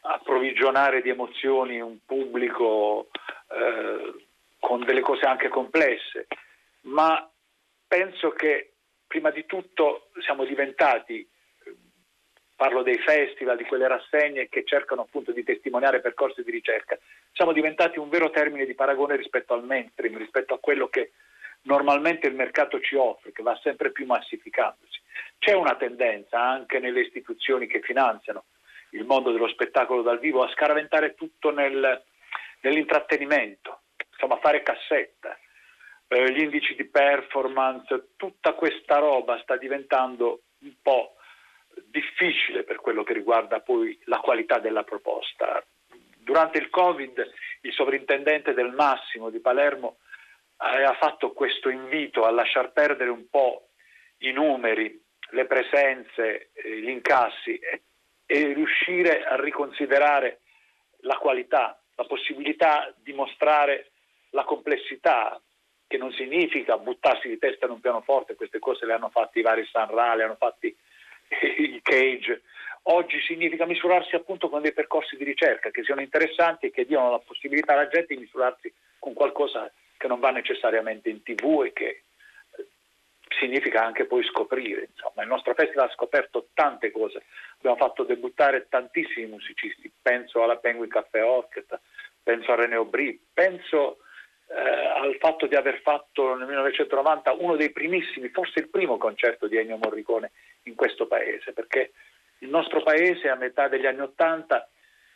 approvvigionare 0.00 1.02
di 1.02 1.10
emozioni 1.10 1.80
un 1.80 1.98
pubblico 2.04 3.08
eh, 3.48 4.26
con 4.58 4.84
delle 4.84 5.00
cose 5.00 5.26
anche 5.26 5.48
complesse, 5.48 6.26
ma 6.82 7.28
penso 7.86 8.30
che 8.30 8.72
prima 9.06 9.30
di 9.30 9.46
tutto 9.46 10.08
siamo 10.24 10.44
diventati, 10.44 11.28
parlo 12.56 12.82
dei 12.82 12.98
festival, 12.98 13.56
di 13.56 13.64
quelle 13.64 13.86
rassegne 13.86 14.48
che 14.48 14.64
cercano 14.64 15.02
appunto 15.02 15.32
di 15.32 15.44
testimoniare 15.44 16.00
percorsi 16.00 16.42
di 16.42 16.50
ricerca, 16.50 16.98
siamo 17.32 17.52
diventati 17.52 17.98
un 17.98 18.08
vero 18.08 18.30
termine 18.30 18.64
di 18.64 18.74
paragone 18.74 19.16
rispetto 19.16 19.54
al 19.54 19.64
mainstream, 19.64 20.16
rispetto 20.16 20.54
a 20.54 20.58
quello 20.58 20.88
che 20.88 21.12
normalmente 21.66 22.26
il 22.26 22.34
mercato 22.34 22.80
ci 22.80 22.96
offre, 22.96 23.32
che 23.32 23.42
va 23.42 23.58
sempre 23.62 23.92
più 23.92 24.06
massificandosi. 24.06 25.00
C'è 25.38 25.52
una 25.52 25.76
tendenza 25.76 26.40
anche 26.40 26.78
nelle 26.78 27.00
istituzioni 27.00 27.66
che 27.66 27.80
finanziano 27.80 28.44
il 28.90 29.04
mondo 29.04 29.30
dello 29.30 29.48
spettacolo 29.48 30.02
dal 30.02 30.18
vivo 30.18 30.42
a 30.42 30.50
scaraventare 30.50 31.14
tutto 31.14 31.50
nel, 31.50 32.02
nell'intrattenimento, 32.60 33.80
insomma 34.10 34.38
fare 34.38 34.62
cassetta 34.62 35.36
eh, 36.08 36.32
gli 36.32 36.40
indici 36.40 36.74
di 36.74 36.84
performance, 36.84 38.10
tutta 38.16 38.52
questa 38.52 38.98
roba 38.98 39.38
sta 39.42 39.56
diventando 39.56 40.42
un 40.60 40.74
po' 40.80 41.16
difficile 41.86 42.62
per 42.62 42.76
quello 42.76 43.02
che 43.02 43.12
riguarda 43.12 43.60
poi 43.60 43.98
la 44.04 44.18
qualità 44.18 44.58
della 44.58 44.84
proposta. 44.84 45.62
Durante 46.18 46.58
il 46.58 46.70
Covid 46.70 47.32
il 47.62 47.72
sovrintendente 47.72 48.54
del 48.54 48.72
Massimo 48.72 49.30
di 49.30 49.40
Palermo 49.40 49.98
aveva 50.58 50.94
fatto 50.94 51.32
questo 51.32 51.68
invito 51.68 52.24
a 52.24 52.30
lasciar 52.30 52.72
perdere 52.72 53.10
un 53.10 53.28
po' 53.28 53.68
i 54.18 54.32
numeri, 54.32 55.02
le 55.30 55.46
presenze, 55.46 56.50
gli 56.54 56.88
incassi 56.88 57.58
e, 57.58 57.82
e 58.24 58.52
riuscire 58.52 59.24
a 59.24 59.40
riconsiderare 59.40 60.40
la 61.00 61.16
qualità, 61.16 61.80
la 61.94 62.04
possibilità 62.04 62.92
di 62.96 63.12
mostrare 63.12 63.92
la 64.30 64.44
complessità, 64.44 65.40
che 65.86 65.98
non 65.98 66.12
significa 66.12 66.78
buttarsi 66.78 67.28
di 67.28 67.38
testa 67.38 67.66
in 67.66 67.72
un 67.72 67.80
pianoforte, 67.80 68.34
queste 68.34 68.58
cose 68.58 68.86
le 68.86 68.94
hanno 68.94 69.08
fatte 69.08 69.38
i 69.38 69.42
vari 69.42 69.66
San 69.66 69.88
Ra, 69.88 70.14
le 70.14 70.24
hanno 70.24 70.36
fatti 70.36 70.74
i 71.58 71.80
Cage. 71.82 72.42
Oggi 72.88 73.20
significa 73.20 73.66
misurarsi 73.66 74.14
appunto 74.14 74.48
con 74.48 74.62
dei 74.62 74.72
percorsi 74.72 75.16
di 75.16 75.24
ricerca 75.24 75.70
che 75.70 75.82
siano 75.82 76.00
interessanti 76.00 76.66
e 76.66 76.70
che 76.70 76.86
diano 76.86 77.10
la 77.10 77.18
possibilità 77.18 77.72
alla 77.72 77.88
gente 77.88 78.14
di 78.14 78.20
misurarsi 78.20 78.72
con 78.98 79.12
qualcosa 79.12 79.70
che 79.96 80.06
non 80.06 80.20
va 80.20 80.30
necessariamente 80.30 81.08
in 81.08 81.22
tv 81.22 81.64
e 81.64 81.72
che 81.72 82.02
eh, 82.56 82.66
significa 83.38 83.84
anche 83.84 84.06
poi 84.06 84.24
scoprire. 84.24 84.88
Insomma, 84.90 85.22
il 85.22 85.28
nostro 85.28 85.54
festival 85.54 85.88
ha 85.88 85.92
scoperto 85.92 86.48
tante 86.54 86.90
cose, 86.90 87.24
abbiamo 87.58 87.76
fatto 87.76 88.04
debuttare 88.04 88.66
tantissimi 88.68 89.26
musicisti, 89.26 89.90
penso 90.00 90.42
alla 90.42 90.56
Penguin 90.56 90.90
Caffè 90.90 91.24
Orchestra, 91.24 91.80
penso 92.22 92.52
a 92.52 92.56
René 92.56 92.74
Aubry, 92.74 93.20
penso 93.32 93.98
eh, 94.48 94.54
al 94.54 95.16
fatto 95.18 95.46
di 95.46 95.56
aver 95.56 95.80
fatto 95.80 96.34
nel 96.36 96.46
1990 96.46 97.32
uno 97.34 97.56
dei 97.56 97.70
primissimi, 97.70 98.28
forse 98.28 98.60
il 98.60 98.68
primo 98.68 98.96
concerto 98.96 99.46
di 99.46 99.56
Ennio 99.56 99.76
Morricone 99.76 100.32
in 100.64 100.74
questo 100.74 101.06
paese, 101.06 101.52
perché 101.52 101.92
il 102.38 102.48
nostro 102.48 102.82
paese 102.82 103.28
a 103.28 103.34
metà 103.34 103.68
degli 103.68 103.86
anni 103.86 104.00
Ottanta 104.00 104.68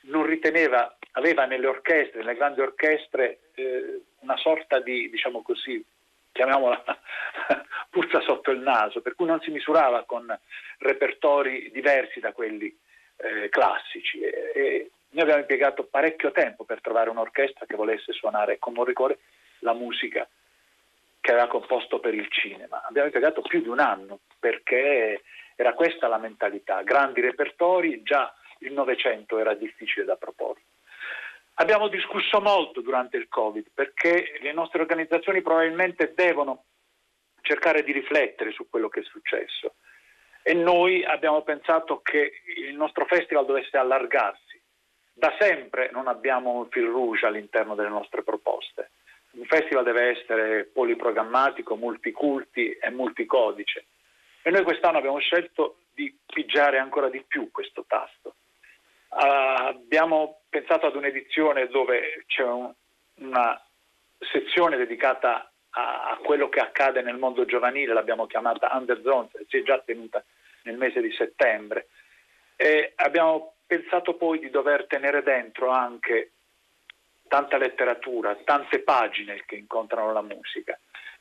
non 0.02 0.24
riteneva, 0.24 0.96
aveva 1.12 1.44
nelle 1.44 1.66
orchestre, 1.66 2.20
nelle 2.20 2.34
grandi 2.34 2.60
orchestre, 2.60 3.50
eh, 3.54 4.02
una 4.20 4.36
sorta 4.36 4.80
di, 4.80 5.10
diciamo 5.10 5.42
così, 5.42 5.84
chiamiamola 6.32 6.82
puzza 7.90 8.20
sotto 8.20 8.50
il 8.50 8.60
naso, 8.60 9.00
per 9.00 9.14
cui 9.14 9.26
non 9.26 9.40
si 9.40 9.50
misurava 9.50 10.04
con 10.04 10.26
repertori 10.78 11.70
diversi 11.72 12.20
da 12.20 12.32
quelli 12.32 12.74
eh, 13.16 13.48
classici. 13.48 14.20
E, 14.20 14.52
e 14.54 14.90
noi 15.10 15.22
abbiamo 15.22 15.40
impiegato 15.40 15.84
parecchio 15.84 16.30
tempo 16.30 16.64
per 16.64 16.80
trovare 16.80 17.10
un'orchestra 17.10 17.66
che 17.66 17.76
volesse 17.76 18.12
suonare 18.12 18.58
con 18.58 18.74
Morricone 18.74 19.18
la 19.60 19.72
musica 19.72 20.26
che 21.20 21.32
aveva 21.32 21.48
composto 21.48 22.00
per 22.00 22.14
il 22.14 22.28
cinema. 22.30 22.82
Abbiamo 22.86 23.08
impiegato 23.08 23.42
più 23.42 23.60
di 23.60 23.68
un 23.68 23.80
anno 23.80 24.20
perché 24.38 25.22
era 25.54 25.74
questa 25.74 26.08
la 26.08 26.18
mentalità. 26.18 26.82
Grandi 26.82 27.20
repertori, 27.20 28.02
già 28.02 28.32
il 28.60 28.72
Novecento 28.72 29.38
era 29.38 29.54
difficile 29.54 30.04
da 30.04 30.16
proporre. 30.16 30.62
Abbiamo 31.54 31.88
discusso 31.88 32.40
molto 32.40 32.80
durante 32.80 33.16
il 33.16 33.28
Covid 33.28 33.70
perché 33.74 34.38
le 34.40 34.52
nostre 34.52 34.80
organizzazioni 34.80 35.42
probabilmente 35.42 36.12
devono 36.14 36.64
cercare 37.42 37.82
di 37.82 37.92
riflettere 37.92 38.52
su 38.52 38.68
quello 38.68 38.88
che 38.88 39.00
è 39.00 39.04
successo 39.04 39.74
e 40.42 40.54
noi 40.54 41.04
abbiamo 41.04 41.42
pensato 41.42 42.00
che 42.00 42.32
il 42.66 42.74
nostro 42.74 43.04
festival 43.04 43.44
dovesse 43.44 43.76
allargarsi 43.76 44.50
da 45.20 45.36
sempre 45.38 45.90
non 45.92 46.08
abbiamo 46.08 46.52
un 46.52 46.68
fil 46.70 46.86
rouge 46.86 47.26
all'interno 47.26 47.74
delle 47.74 47.90
nostre 47.90 48.22
proposte. 48.22 48.92
Un 49.32 49.44
festival 49.44 49.84
deve 49.84 50.18
essere 50.18 50.64
poliprogrammatico, 50.64 51.76
multiculti 51.76 52.70
e 52.70 52.90
multicodice. 52.90 53.86
E 54.42 54.50
noi 54.50 54.62
quest'anno 54.62 54.96
abbiamo 54.96 55.18
scelto 55.18 55.80
di 55.92 56.16
pigiare 56.24 56.78
ancora 56.78 57.10
di 57.10 57.22
più 57.28 57.50
questo 57.50 57.84
tasto. 57.86 58.36
Uh, 59.10 59.66
abbiamo 59.68 60.42
pensato 60.48 60.86
ad 60.86 60.94
un'edizione 60.94 61.66
dove 61.66 62.24
c'è 62.26 62.44
un, 62.44 62.72
una 63.16 63.60
sezione 64.18 64.76
dedicata 64.76 65.50
a, 65.70 66.10
a, 66.10 66.16
quello 66.22 66.48
che 66.48 66.60
accade 66.60 67.02
nel 67.02 67.16
mondo 67.16 67.44
giovanile, 67.44 67.92
l'abbiamo 67.92 68.26
chiamata 68.26 68.70
Under 68.72 69.00
si 69.48 69.58
è 69.58 69.62
già 69.62 69.78
tenuta 69.80 70.24
nel 70.62 70.76
mese 70.76 71.00
di 71.00 71.12
settembre. 71.12 71.88
E 72.56 72.92
abbiamo 72.96 73.54
pensato 73.66 74.14
poi 74.14 74.38
di 74.38 74.50
dover 74.50 74.86
tenere 74.86 75.22
dentro 75.22 75.70
anche 75.70 76.32
tanta 77.28 77.56
letteratura, 77.56 78.36
tante 78.44 78.80
pagine 78.80 79.44
che 79.46 79.54
incontrano 79.54 80.12
la 80.12 80.22
musica, 80.22 80.78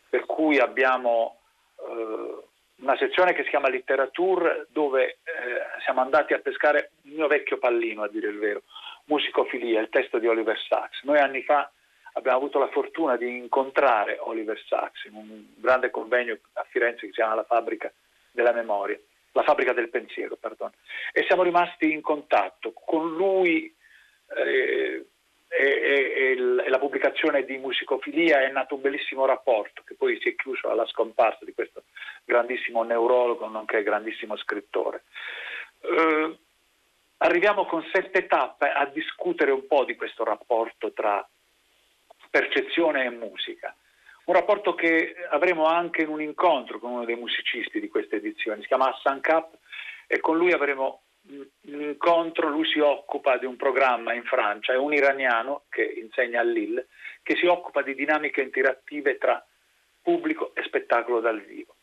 per 0.09 0.25
cui 0.25 0.59
abbiamo 0.59 1.39
eh, 1.87 2.48
una 2.81 2.97
sezione 2.97 3.33
che 3.33 3.43
si 3.43 3.49
chiama 3.49 3.69
Literature 3.69 4.67
dove 4.69 5.05
eh, 5.05 5.81
siamo 5.83 6.01
andati 6.01 6.33
a 6.33 6.39
pescare 6.39 6.91
il 7.03 7.13
mio 7.13 7.27
vecchio 7.27 7.57
pallino, 7.57 8.03
a 8.03 8.09
dire 8.09 8.29
il 8.29 8.39
vero, 8.39 8.63
Musicofilia, 9.05 9.81
il 9.81 9.89
testo 9.89 10.19
di 10.19 10.27
Oliver 10.27 10.57
Sacks. 10.59 11.03
Noi 11.03 11.19
anni 11.19 11.41
fa 11.43 11.69
abbiamo 12.13 12.37
avuto 12.37 12.59
la 12.59 12.69
fortuna 12.69 13.17
di 13.17 13.37
incontrare 13.37 14.17
Oliver 14.19 14.59
Sacks 14.65 15.05
in 15.05 15.15
un 15.15 15.45
grande 15.55 15.89
convegno 15.89 16.37
a 16.53 16.65
Firenze 16.69 17.01
che 17.01 17.07
si 17.07 17.13
chiama 17.13 17.35
La 17.35 17.43
fabbrica 17.43 17.91
della 18.31 18.53
memoria 18.53 18.99
la 19.33 19.43
fabbrica 19.43 19.73
del 19.73 19.89
pensiero, 19.89 20.35
perdono. 20.35 20.73
e 21.11 21.23
siamo 21.27 21.43
rimasti 21.43 21.91
in 21.91 22.01
contatto. 22.01 22.73
Con 22.73 23.15
lui 23.15 23.73
eh, 24.35 25.05
e, 25.49 25.63
e, 25.63 26.31
e, 26.65 26.69
la 26.69 26.77
pubblicazione 26.77 27.43
di 27.43 27.57
Musicofilia 27.57 28.41
è 28.41 28.51
nato 28.51 28.75
un 28.75 28.81
bellissimo 28.81 29.25
rapporto 29.25 29.81
che 29.83 29.95
poi 29.95 30.19
si 30.21 30.29
è 30.29 30.35
chiuso 30.35 30.69
alla 30.69 30.85
scomparsa 30.85 31.43
di 31.43 31.53
questo 31.53 31.83
grandissimo 32.23 32.83
neurologo, 32.83 33.47
nonché 33.47 33.81
grandissimo 33.81 34.37
scrittore. 34.37 35.03
Eh, 35.81 36.37
arriviamo 37.17 37.65
con 37.65 37.83
sette 37.91 38.27
tappe 38.27 38.69
a 38.69 38.85
discutere 38.85 39.51
un 39.51 39.65
po' 39.65 39.85
di 39.85 39.95
questo 39.95 40.23
rapporto 40.23 40.93
tra 40.93 41.27
percezione 42.29 43.05
e 43.05 43.09
musica. 43.09 43.75
Un 44.25 44.35
rapporto 44.35 44.75
che 44.75 45.15
avremo 45.29 45.65
anche 45.65 46.03
in 46.03 46.09
un 46.09 46.21
incontro 46.21 46.77
con 46.77 46.91
uno 46.91 47.05
dei 47.05 47.15
musicisti 47.15 47.79
di 47.79 47.89
questa 47.89 48.15
edizione, 48.15 48.61
si 48.61 48.67
chiama 48.67 48.93
Hassan 48.93 49.21
Cap 49.21 49.57
e 50.05 50.19
con 50.19 50.37
lui 50.37 50.51
avremo 50.51 51.01
incontro, 51.61 52.49
lui 52.49 52.65
si 52.65 52.79
occupa 52.79 53.37
di 53.37 53.45
un 53.45 53.55
programma 53.55 54.13
in 54.13 54.23
Francia, 54.23 54.73
è 54.73 54.77
un 54.77 54.93
iraniano 54.93 55.63
che 55.69 55.83
insegna 55.83 56.41
a 56.41 56.43
Lille, 56.43 56.87
che 57.23 57.35
si 57.35 57.45
occupa 57.45 57.81
di 57.81 57.93
dinamiche 57.93 58.41
interattive 58.41 59.17
tra 59.17 59.43
pubblico 60.01 60.53
e 60.55 60.63
spettacolo 60.63 61.19
dal 61.19 61.41
vivo. 61.41 61.75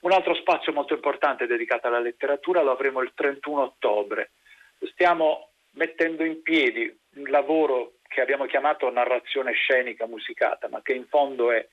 Un 0.00 0.12
altro 0.12 0.34
spazio 0.34 0.72
molto 0.72 0.94
importante 0.94 1.46
dedicato 1.46 1.88
alla 1.88 1.98
letteratura 1.98 2.62
lo 2.62 2.70
avremo 2.70 3.00
il 3.00 3.12
31 3.14 3.62
ottobre. 3.62 4.30
Stiamo 4.92 5.50
mettendo 5.72 6.22
in 6.22 6.42
piedi 6.42 6.96
un 7.14 7.24
lavoro 7.24 7.94
che 8.06 8.20
abbiamo 8.20 8.46
chiamato 8.46 8.90
narrazione 8.90 9.52
scenica 9.52 10.06
musicata, 10.06 10.68
ma 10.68 10.80
che 10.82 10.92
in 10.92 11.06
fondo 11.06 11.50
è 11.50 11.66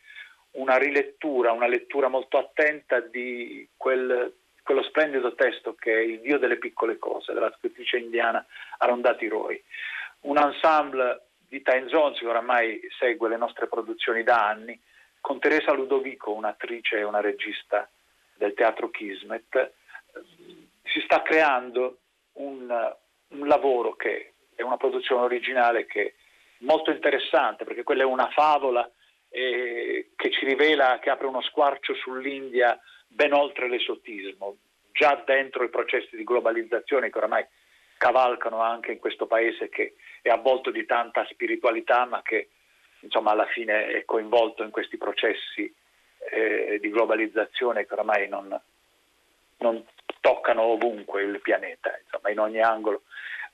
una 0.51 0.77
rilettura, 0.77 1.51
una 1.51 1.67
lettura 1.67 2.07
molto 2.07 2.37
attenta 2.37 2.99
di 2.99 3.67
quel 3.77 4.33
quello 4.63 4.81
splendido 4.83 5.35
testo 5.35 5.75
che 5.75 5.93
è 5.93 5.99
Il 5.99 6.21
Dio 6.21 6.39
delle 6.39 6.57
piccole 6.57 6.97
cose, 6.97 7.33
della 7.33 7.53
scrittrice 7.57 7.97
indiana 7.97 8.43
Arondati 8.77 9.27
Roy. 9.27 9.61
Un 10.21 10.37
ensemble 10.37 11.27
di 11.47 11.61
Time 11.61 11.87
Zones 11.89 12.17
che 12.17 12.27
oramai 12.27 12.81
segue 12.97 13.29
le 13.29 13.37
nostre 13.37 13.67
produzioni 13.67 14.23
da 14.23 14.47
anni, 14.47 14.79
con 15.19 15.39
Teresa 15.39 15.73
Ludovico, 15.73 16.33
un'attrice 16.33 16.97
e 16.97 17.03
una 17.03 17.21
regista 17.21 17.87
del 18.35 18.53
teatro 18.53 18.89
Kismet, 18.89 19.73
si 20.83 21.01
sta 21.01 21.21
creando 21.21 21.99
un, 22.33 22.95
un 23.27 23.47
lavoro 23.47 23.95
che 23.95 24.33
è 24.55 24.61
una 24.61 24.77
produzione 24.77 25.23
originale 25.23 25.85
che 25.85 26.03
è 26.03 26.13
molto 26.59 26.91
interessante 26.91 27.63
perché 27.63 27.83
quella 27.83 28.03
è 28.03 28.05
una 28.05 28.29
favola 28.29 28.89
eh, 29.29 30.11
che 30.15 30.31
ci 30.31 30.45
rivela, 30.45 30.99
che 30.99 31.09
apre 31.09 31.27
uno 31.27 31.41
squarcio 31.41 31.93
sull'India 31.95 32.79
ben 33.13 33.33
oltre 33.33 33.69
l'esotismo, 33.69 34.57
già 34.91 35.21
dentro 35.25 35.63
i 35.63 35.69
processi 35.69 36.15
di 36.15 36.23
globalizzazione 36.23 37.09
che 37.09 37.17
oramai 37.17 37.45
cavalcano 37.97 38.61
anche 38.61 38.91
in 38.91 38.99
questo 38.99 39.27
paese 39.27 39.69
che 39.69 39.95
è 40.21 40.29
avvolto 40.29 40.71
di 40.71 40.85
tanta 40.85 41.25
spiritualità 41.29 42.05
ma 42.05 42.21
che 42.21 42.49
insomma 42.99 43.31
alla 43.31 43.45
fine 43.45 43.87
è 43.87 44.05
coinvolto 44.05 44.63
in 44.63 44.71
questi 44.71 44.97
processi 44.97 45.73
eh, 46.31 46.79
di 46.81 46.89
globalizzazione 46.89 47.85
che 47.85 47.93
oramai 47.93 48.27
non, 48.27 48.59
non, 49.57 49.85
toccano 50.19 50.61
ovunque 50.61 51.21
il 51.23 51.41
pianeta, 51.41 51.99
insomma 52.01 52.29
in 52.29 52.39
ogni 52.39 52.61
angolo, 52.61 53.03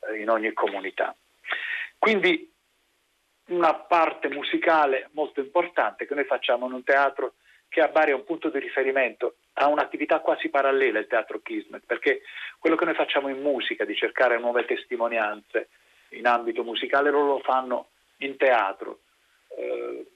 eh, 0.08 0.20
in 0.20 0.30
ogni 0.30 0.54
comunità. 0.54 1.16
Quindi 1.98 2.52
una 3.48 3.74
parte 3.74 4.30
musicale 4.30 5.10
molto 5.14 5.40
importante 5.40 6.06
che 6.06 6.14
noi 6.14 6.26
facciamo 6.26 6.68
in 6.68 6.74
un 6.74 6.84
teatro 6.84 7.34
che 7.68 7.82
a 7.82 7.88
Bari 7.88 8.12
è 8.12 8.14
un 8.14 8.24
punto 8.24 8.50
di 8.50 8.60
riferimento, 8.60 9.38
ha 9.62 9.68
un'attività 9.68 10.20
quasi 10.20 10.50
parallela 10.50 11.00
il 11.00 11.08
teatro 11.08 11.42
Kismet, 11.42 11.84
perché 11.86 12.22
quello 12.60 12.78
che 12.78 12.86
noi 12.86 12.94
facciamo 12.94 13.28
in 13.28 13.42
musica, 13.42 13.84
di 13.84 13.94
cercare 13.94 14.40
nuove 14.40 14.66
testimonianze 14.66 15.70
in 16.12 16.26
ambito 16.28 16.64
musicale, 16.64 17.10
loro 17.10 17.28
lo 17.28 17.40
fanno 17.40 17.90
in 18.20 18.38
teatro. 18.38 19.00
Eh, 19.58 20.08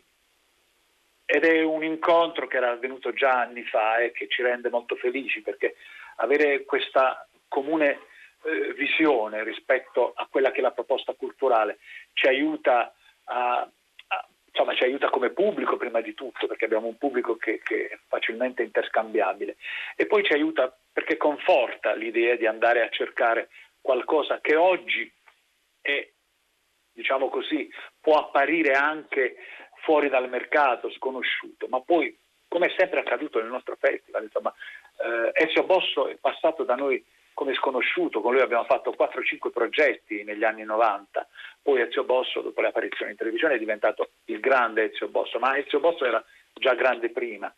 ed 1.26 1.44
è 1.44 1.62
un 1.62 1.84
incontro 1.84 2.48
che 2.48 2.58
era 2.58 2.72
avvenuto 2.72 3.12
già 3.12 3.42
anni 3.42 3.64
fa 3.64 3.98
e 3.98 4.12
che 4.12 4.28
ci 4.30 4.42
rende 4.42 4.70
molto 4.70 4.96
felici 4.96 5.42
perché 5.42 5.76
avere 6.18 6.64
questa 6.64 7.28
comune 7.48 8.00
eh, 8.44 8.74
visione 8.74 9.44
rispetto 9.44 10.14
a 10.16 10.28
quella 10.30 10.52
che 10.52 10.60
è 10.60 10.62
la 10.62 10.72
proposta 10.72 11.14
culturale 11.14 11.80
ci 12.14 12.28
aiuta 12.28 12.94
a 13.26 13.68
insomma, 14.54 14.76
ci 14.76 14.84
aiuta 14.84 15.10
come 15.10 15.32
pubblico 15.32 15.78
prima 15.78 16.00
di 16.00 16.14
tutto, 16.14 16.46
perché 16.46 16.66
abbiamo 16.66 16.88
un 16.88 16.98
pubblico 16.98 17.36
che, 17.36 17.60
che, 17.64 17.88
è 17.88 17.98
facilmente 18.08 18.62
interscambiabile, 18.62 19.58
e 19.96 20.06
poi 20.06 20.24
ci 20.24 20.34
aiuta 20.34 20.76
perché 20.94 21.18
conforta 21.18 21.96
l'idea 21.96 22.36
di 22.36 22.46
andare 22.46 22.84
a 22.84 22.90
cercare 22.90 23.50
qualcosa 23.82 24.40
che 24.40 24.56
oggi 24.56 25.12
è, 25.82 26.08
diciamo 26.94 27.30
così, 27.30 27.68
può 28.00 28.20
apparire 28.20 28.74
anche 28.74 29.38
fuori 29.82 30.08
dal 30.08 30.30
mercato, 30.30 30.92
sconosciuto, 30.92 31.68
ma 31.68 31.82
poi, 31.82 32.16
come 32.48 32.68
è 32.68 32.74
sempre 32.78 33.00
accaduto 33.00 33.40
nel 33.40 33.50
nostro 33.50 33.76
festival, 33.78 34.24
insomma, 34.24 34.54
eh, 35.00 35.32
Ezio 35.34 35.64
Bosso 35.64 36.08
è 36.08 36.16
passato 36.18 36.64
da 36.64 36.76
noi 36.76 37.04
come 37.34 37.54
sconosciuto, 37.54 38.22
con 38.22 38.34
lui 38.34 38.42
abbiamo 38.42 38.66
fatto 38.66 38.96
4-5 38.98 39.52
progetti 39.52 40.24
negli 40.24 40.44
anni 40.44 40.64
90, 40.64 41.28
poi 41.62 41.82
Ezio 41.82 42.04
Bosso 42.04 42.42
dopo 42.42 42.62
le 42.62 42.68
apparizioni 42.68 43.12
in 43.12 43.18
televisione 43.18 43.56
è 43.56 43.60
diventato 43.60 44.12
il 44.26 44.40
grande 44.40 44.92
Ezio 44.92 45.08
Bosso, 45.08 45.40
ma 45.40 45.58
Ezio 45.58 45.80
Bosso 45.80 46.06
era 46.06 46.24
già 46.54 46.74
grande 46.76 47.10
prima. 47.10 47.54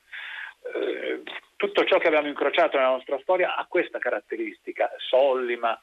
Eh, 0.73 1.21
tutto 1.55 1.83
ciò 1.85 1.97
che 1.97 2.07
abbiamo 2.07 2.27
incrociato 2.27 2.77
nella 2.77 2.89
nostra 2.89 3.19
storia 3.21 3.55
ha 3.55 3.65
questa 3.65 3.99
caratteristica, 3.99 4.91
Sollima, 4.97 5.79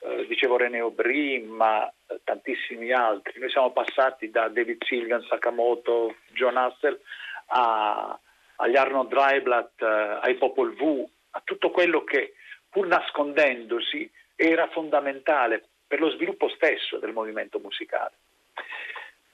eh, 0.00 0.26
dicevo 0.26 0.56
René 0.56 0.80
Obrin, 0.80 1.48
ma 1.48 1.88
eh, 1.88 2.20
tantissimi 2.24 2.92
altri. 2.92 3.40
Noi 3.40 3.50
siamo 3.50 3.72
passati 3.72 4.30
da 4.30 4.48
David 4.48 4.84
Silgan, 4.84 5.22
Sakamoto, 5.22 6.16
John 6.32 6.56
Hassel 6.56 7.00
a, 7.46 8.18
agli 8.56 8.76
Arnold 8.76 9.08
Dreiblatt, 9.08 9.80
eh, 9.80 10.18
ai 10.22 10.34
Popol 10.34 10.74
Vuh, 10.74 11.08
a 11.30 11.42
tutto 11.44 11.70
quello 11.70 12.04
che 12.04 12.34
pur 12.74 12.88
nascondendosi, 12.88 14.10
era 14.34 14.66
fondamentale 14.66 15.62
per 15.86 16.00
lo 16.00 16.10
sviluppo 16.10 16.48
stesso 16.48 16.98
del 16.98 17.12
movimento 17.12 17.60
musicale. 17.60 18.14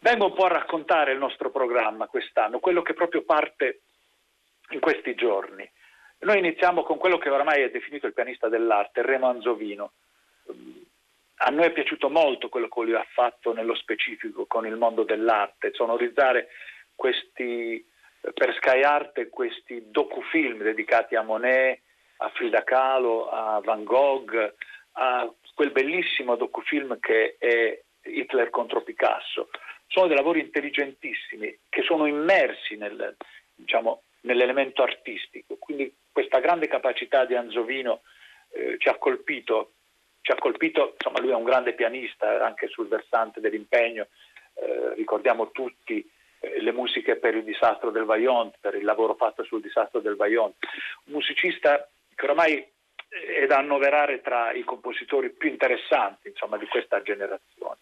Vengo 0.01 0.27
un 0.27 0.35
po' 0.35 0.45
a 0.45 0.49
raccontare 0.49 1.13
il 1.13 1.19
nostro 1.19 1.51
programma 1.51 2.07
quest'anno, 2.07 2.59
quello 2.59 2.83
che 2.83 2.93
proprio 2.93 3.23
parte 3.23 3.81
in 4.73 4.81
questi 4.81 5.15
giorni. 5.15 5.67
Noi 6.19 6.37
iniziamo 6.37 6.83
con 6.83 6.99
quello 6.99 7.17
che 7.17 7.31
oramai 7.31 7.63
è 7.63 7.71
definito 7.71 8.07
il 8.07 8.13
pianista 8.13 8.51
dell'arte, 8.51 9.01
Remo 9.01 9.29
Anzovino. 9.29 9.93
A 11.37 11.49
noi 11.49 11.65
è 11.65 11.73
piaciuto 11.73 12.11
molto 12.11 12.51
quello 12.51 12.69
che 12.69 12.81
lui 12.83 12.95
ha 12.95 13.07
fatto 13.11 13.55
nello 13.55 13.75
specifico 13.75 14.45
con 14.45 14.67
il 14.67 14.77
mondo 14.77 15.05
dell'arte, 15.05 15.73
sonorizzare 15.73 16.49
questi, 16.95 17.83
per 18.35 18.55
Sky 18.57 18.83
Art 18.83 19.31
questi 19.31 19.91
docufilm 19.91 20.59
dedicati 20.59 21.17
a 21.17 21.23
Monet, 21.23 21.81
a 22.23 22.29
Frida 22.31 22.63
Kahlo, 22.65 23.29
a 23.29 23.61
Van 23.61 23.85
Gogh, 23.85 24.55
a 24.93 25.33
quel 25.55 25.71
bellissimo 25.71 26.37
docufilm 26.37 26.99
che 27.01 27.37
è 27.39 27.81
Hitler 28.03 28.51
contro 28.51 28.83
Picasso. 28.83 29.49
Sono 29.87 30.07
dei 30.07 30.17
lavori 30.17 30.41
intelligentissimi 30.41 31.59
che 31.69 31.83
sono 31.83 32.07
immersi 32.07 32.77
nel, 32.77 33.17
diciamo, 33.55 34.03
nell'elemento 34.23 34.83
artistico. 34.83 35.57
Quindi 35.57 35.93
questa 36.13 36.41
grande 36.41 36.69
capacità 36.69 37.25
di 37.25 37.35
Anzovino 37.35 38.03
eh, 38.53 38.77
ci 38.79 38.89
ha 38.89 38.97
colpito, 38.97 39.73
ci 40.21 40.33
ha 40.33 40.37
colpito, 40.37 40.95
insomma 40.95 41.21
lui 41.21 41.31
è 41.31 41.35
un 41.35 41.45
grande 41.45 41.73
pianista 41.73 42.45
anche 42.45 42.69
sul 42.69 42.89
versante 42.89 43.41
dell'impegno, 43.41 44.09
eh, 44.55 44.95
ricordiamo 44.95 45.51
tutti 45.51 46.09
eh, 46.41 46.61
le 46.61 46.73
musiche 46.73 47.17
per 47.17 47.35
il 47.35 47.45
disastro 47.45 47.91
del 47.91 48.05
Vaillant, 48.05 48.57
per 48.61 48.75
il 48.75 48.85
lavoro 48.85 49.15
fatto 49.15 49.43
sul 49.45 49.63
disastro 49.63 50.01
del 50.01 50.17
Vaillant. 50.17 50.55
Un 51.05 51.15
musicista 51.15 51.89
che 52.21 52.27
oramai 52.27 52.73
è 53.09 53.47
da 53.47 53.57
annoverare 53.57 54.21
tra 54.21 54.53
i 54.53 54.63
compositori 54.63 55.31
più 55.31 55.49
interessanti 55.49 56.29
insomma, 56.29 56.59
di 56.59 56.67
questa 56.67 57.01
generazione. 57.01 57.79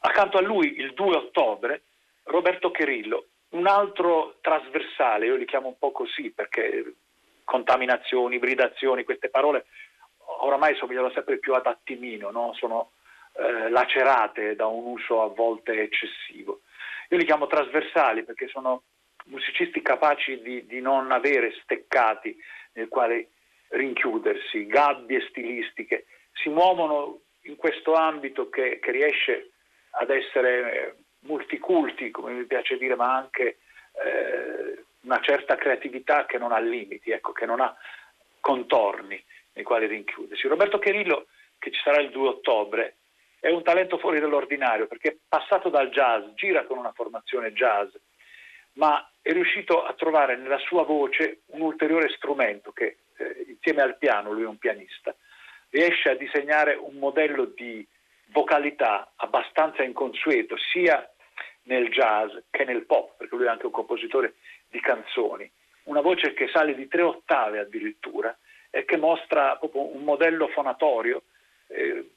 Accanto 0.00 0.36
a 0.36 0.42
lui, 0.42 0.78
il 0.78 0.92
2 0.94 1.16
ottobre, 1.16 1.82
Roberto 2.24 2.72
Cherillo, 2.72 3.26
un 3.50 3.68
altro 3.68 4.38
trasversale, 4.40 5.26
io 5.26 5.36
li 5.36 5.44
chiamo 5.44 5.68
un 5.68 5.78
po' 5.78 5.92
così 5.92 6.32
perché 6.32 6.94
contaminazioni, 7.44 8.34
ibridazioni, 8.34 9.04
queste 9.04 9.28
parole 9.28 9.66
oramai 10.40 10.74
somigliano 10.74 11.10
sempre 11.10 11.38
più 11.38 11.54
ad 11.54 11.66
attimino, 11.66 12.30
no? 12.30 12.52
sono 12.54 12.92
eh, 13.34 13.70
lacerate 13.70 14.56
da 14.56 14.66
un 14.66 14.86
uso 14.86 15.22
a 15.22 15.28
volte 15.28 15.80
eccessivo. 15.80 16.62
Io 17.10 17.16
li 17.16 17.24
chiamo 17.24 17.46
trasversali 17.46 18.24
perché 18.24 18.48
sono 18.48 18.82
musicisti 19.26 19.82
capaci 19.82 20.40
di, 20.42 20.66
di 20.66 20.80
non 20.80 21.12
avere 21.12 21.54
steccati 21.62 22.36
nel 22.72 22.88
quale 22.88 23.28
rinchiudersi, 23.72 24.66
gabbie 24.66 25.26
stilistiche, 25.28 26.06
si 26.32 26.48
muovono 26.48 27.20
in 27.42 27.56
questo 27.56 27.94
ambito 27.94 28.48
che, 28.48 28.78
che 28.80 28.90
riesce 28.90 29.50
ad 29.90 30.10
essere 30.10 30.72
eh, 30.72 30.94
multiculti, 31.20 32.10
come 32.10 32.32
mi 32.32 32.44
piace 32.44 32.76
dire, 32.76 32.94
ma 32.94 33.14
anche 33.14 33.58
eh, 34.04 34.84
una 35.02 35.20
certa 35.20 35.56
creatività 35.56 36.26
che 36.26 36.38
non 36.38 36.52
ha 36.52 36.58
limiti, 36.58 37.10
ecco, 37.10 37.32
che 37.32 37.46
non 37.46 37.60
ha 37.60 37.74
contorni 38.40 39.22
nei 39.54 39.64
quali 39.64 39.86
rinchiudersi. 39.86 40.48
Roberto 40.48 40.78
Cherillo, 40.78 41.26
che 41.58 41.70
ci 41.70 41.80
sarà 41.82 42.00
il 42.00 42.10
2 42.10 42.28
ottobre, 42.28 42.96
è 43.38 43.48
un 43.48 43.62
talento 43.62 43.98
fuori 43.98 44.20
dall'ordinario 44.20 44.86
perché 44.86 45.08
è 45.10 45.16
passato 45.28 45.68
dal 45.68 45.90
jazz, 45.90 46.24
gira 46.34 46.64
con 46.64 46.78
una 46.78 46.92
formazione 46.92 47.52
jazz, 47.52 47.92
ma 48.74 49.10
è 49.20 49.32
riuscito 49.32 49.82
a 49.84 49.92
trovare 49.94 50.36
nella 50.36 50.58
sua 50.58 50.84
voce 50.84 51.40
un 51.46 51.60
ulteriore 51.60 52.08
strumento 52.10 52.72
che 52.72 52.98
eh, 53.22 53.44
insieme 53.48 53.82
al 53.82 53.98
piano, 53.98 54.32
lui 54.32 54.42
è 54.42 54.46
un 54.46 54.58
pianista, 54.58 55.14
riesce 55.70 56.10
a 56.10 56.14
disegnare 56.14 56.74
un 56.74 56.96
modello 56.96 57.46
di 57.46 57.86
vocalità 58.26 59.12
abbastanza 59.16 59.82
inconsueto 59.82 60.56
sia 60.56 61.08
nel 61.64 61.88
jazz 61.90 62.34
che 62.50 62.64
nel 62.64 62.84
pop, 62.86 63.16
perché 63.16 63.36
lui 63.36 63.46
è 63.46 63.48
anche 63.48 63.66
un 63.66 63.72
compositore 63.72 64.34
di 64.68 64.80
canzoni, 64.80 65.50
una 65.84 66.00
voce 66.00 66.32
che 66.34 66.48
sale 66.52 66.74
di 66.74 66.88
tre 66.88 67.02
ottave 67.02 67.58
addirittura 67.58 68.36
e 68.70 68.84
che 68.84 68.96
mostra 68.96 69.56
proprio 69.56 69.94
un 69.94 70.02
modello 70.02 70.48
fonatorio 70.48 71.22
eh, 71.68 72.10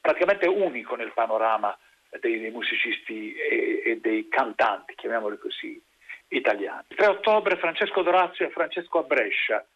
praticamente 0.00 0.46
unico 0.46 0.94
nel 0.94 1.12
panorama 1.12 1.76
dei, 2.20 2.38
dei 2.38 2.50
musicisti 2.50 3.34
e, 3.34 3.82
e, 3.84 4.00
dei 4.00 4.28
cantanti, 4.28 4.94
chiamiamoli 4.94 5.38
così, 5.38 5.82
italiani. 6.28 6.84
Il 6.88 6.96
3 6.96 7.06
ottobre 7.06 7.56
Francesco 7.56 8.02
Dorazio 8.02 8.46
e 8.46 8.50
Francesco 8.50 8.98
a 8.98 9.02
Brescia, 9.02 9.66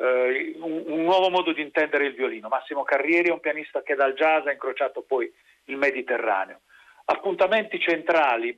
eh, 0.00 0.54
un, 0.56 0.82
un, 0.86 1.04
nuovo 1.04 1.28
modo 1.28 1.52
di 1.52 1.60
intendere 1.60 2.06
il 2.06 2.14
violino. 2.14 2.48
Massimo 2.48 2.82
Carrieri 2.82 3.28
è 3.28 3.32
un 3.32 3.40
pianista 3.40 3.82
che 3.82 3.94
dal 3.94 4.14
jazz 4.14 4.46
ha 4.46 4.52
incrociato 4.52 5.02
poi 5.02 5.30
il 5.64 5.76
Mediterraneo. 5.76 6.60
Appuntamenti 7.04 7.78
centrali, 7.78 8.56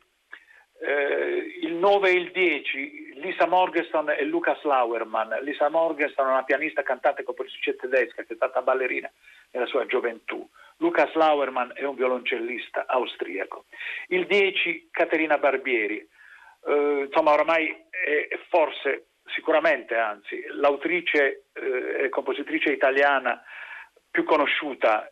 eh, 0.80 1.58
il 1.62 1.74
9 1.74 2.10
e 2.10 2.12
il 2.12 2.30
10, 2.30 3.14
Lisa 3.14 3.46
Morgenstern 3.46 4.10
e 4.10 4.24
Lucas 4.24 4.62
Lauerman. 4.62 5.38
Lisa 5.42 5.68
Morgenstern 5.68 6.28
è 6.28 6.32
una 6.32 6.44
pianista, 6.44 6.82
cantante 6.82 7.22
e 7.22 7.24
compositrice 7.24 7.76
tedesca 7.76 8.22
che 8.22 8.32
è 8.32 8.36
stata 8.36 8.62
ballerina 8.62 9.10
nella 9.50 9.66
sua 9.66 9.84
gioventù. 9.86 10.48
Lucas 10.76 11.12
Lauerman 11.14 11.72
è 11.74 11.84
un 11.84 11.96
violoncellista 11.96 12.86
austriaco. 12.86 13.64
Il 14.08 14.26
10 14.26 14.88
Caterina 14.90 15.38
Barbieri, 15.38 16.08
eh, 16.66 17.04
insomma 17.06 17.32
oramai 17.32 17.68
è 17.90 18.38
forse 18.48 19.06
sicuramente 19.34 19.96
anzi 19.96 20.44
l'autrice 20.48 21.44
eh, 21.52 22.04
e 22.04 22.08
compositrice 22.08 22.70
italiana 22.70 23.42
più 24.10 24.24
conosciuta 24.24 25.10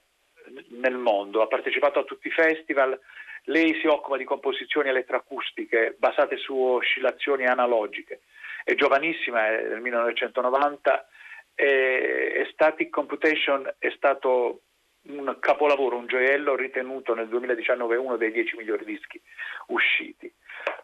nel 0.70 0.96
mondo, 0.96 1.42
ha 1.42 1.46
partecipato 1.46 2.00
a 2.00 2.04
tutti 2.04 2.28
i 2.28 2.32
festival, 2.32 2.98
lei 3.44 3.78
si 3.80 3.86
occupa 3.86 4.16
di 4.16 4.24
composizioni 4.24 4.88
elettroacustiche 4.88 5.96
basate 5.98 6.36
su 6.36 6.54
oscillazioni 6.56 7.46
analogiche, 7.46 8.22
è 8.64 8.74
giovanissima, 8.74 9.48
è 9.48 9.68
del 9.68 9.80
1990 9.80 11.06
e 11.54 12.48
Static 12.52 12.90
Computation 12.90 13.70
è 13.78 13.90
stato 13.96 14.62
un 15.18 15.36
capolavoro, 15.40 15.96
un 15.96 16.06
gioiello 16.06 16.54
ritenuto 16.56 17.14
nel 17.14 17.28
2019 17.28 17.96
uno 17.96 18.16
dei 18.16 18.32
dieci 18.32 18.56
migliori 18.56 18.84
dischi 18.84 19.20
usciti. 19.66 20.32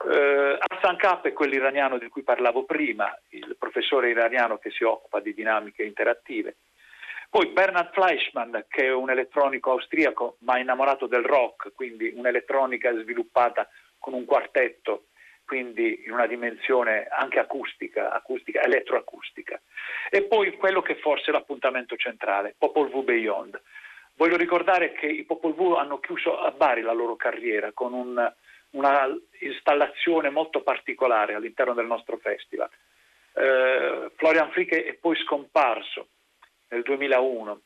Uh, 0.05 0.57
Hassan 0.59 0.97
Kapp 0.97 1.27
è 1.27 1.33
quell'iraniano 1.33 1.99
di 1.99 2.09
cui 2.09 2.23
parlavo 2.23 2.65
prima, 2.65 3.17
il 3.31 3.57
professore 3.59 4.11
iraniano 4.11 4.59
che 4.59 4.71
si 4.71 4.85
occupa 4.85 5.21
di 5.21 5.35
dinamiche 5.35 5.83
interattive. 5.83 6.57
Poi 7.29 7.49
Bernard 7.49 7.93
Fleischmann, 7.93 8.57
che 8.69 8.85
è 8.85 8.93
un 8.93 9.11
elettronico 9.11 9.73
austriaco 9.73 10.37
ma 10.41 10.59
innamorato 10.59 11.07
del 11.07 11.25
rock, 11.25 11.73
quindi 11.75 12.13
un'elettronica 12.15 12.97
sviluppata 13.01 13.69
con 13.99 14.15
un 14.15 14.25
quartetto, 14.25 15.07
quindi 15.45 16.03
in 16.05 16.13
una 16.13 16.27
dimensione 16.27 17.07
anche 17.11 17.39
acustica, 17.39 18.13
acustica 18.13 18.63
elettroacustica. 18.63 19.61
E 20.11 20.23
poi 20.23 20.57
quello 20.57 20.83
che 20.83 20.97
forse 20.97 21.31
è 21.31 21.33
l'appuntamento 21.33 21.97
centrale, 21.97 22.55
Popol 22.57 22.91
Vuh 22.91 23.03
Beyond. 23.03 23.61
Voglio 24.17 24.37
ricordare 24.39 24.93
che 24.93 25.07
i 25.07 25.25
Popol 25.25 25.55
Vuh 25.55 25.75
hanno 25.75 26.01
chiuso 26.01 26.39
a 26.39 26.51
Bari 26.51 26.81
la 26.81 26.95
loro 26.95 27.17
carriera 27.17 27.73
con 27.73 27.93
un, 27.93 28.33
una 28.71 29.15
installazione 29.41 30.31
molto 30.31 30.63
particolare 30.63 31.35
all'interno 31.35 31.75
del 31.75 31.85
nostro 31.85 32.17
festival. 32.17 32.71
Eh, 33.35 34.11
Florian 34.17 34.51
Fricke 34.53 34.85
è 34.85 34.95
poi 34.95 35.17
scomparso 35.17 36.09
nel 36.69 36.83
2001 36.83 37.61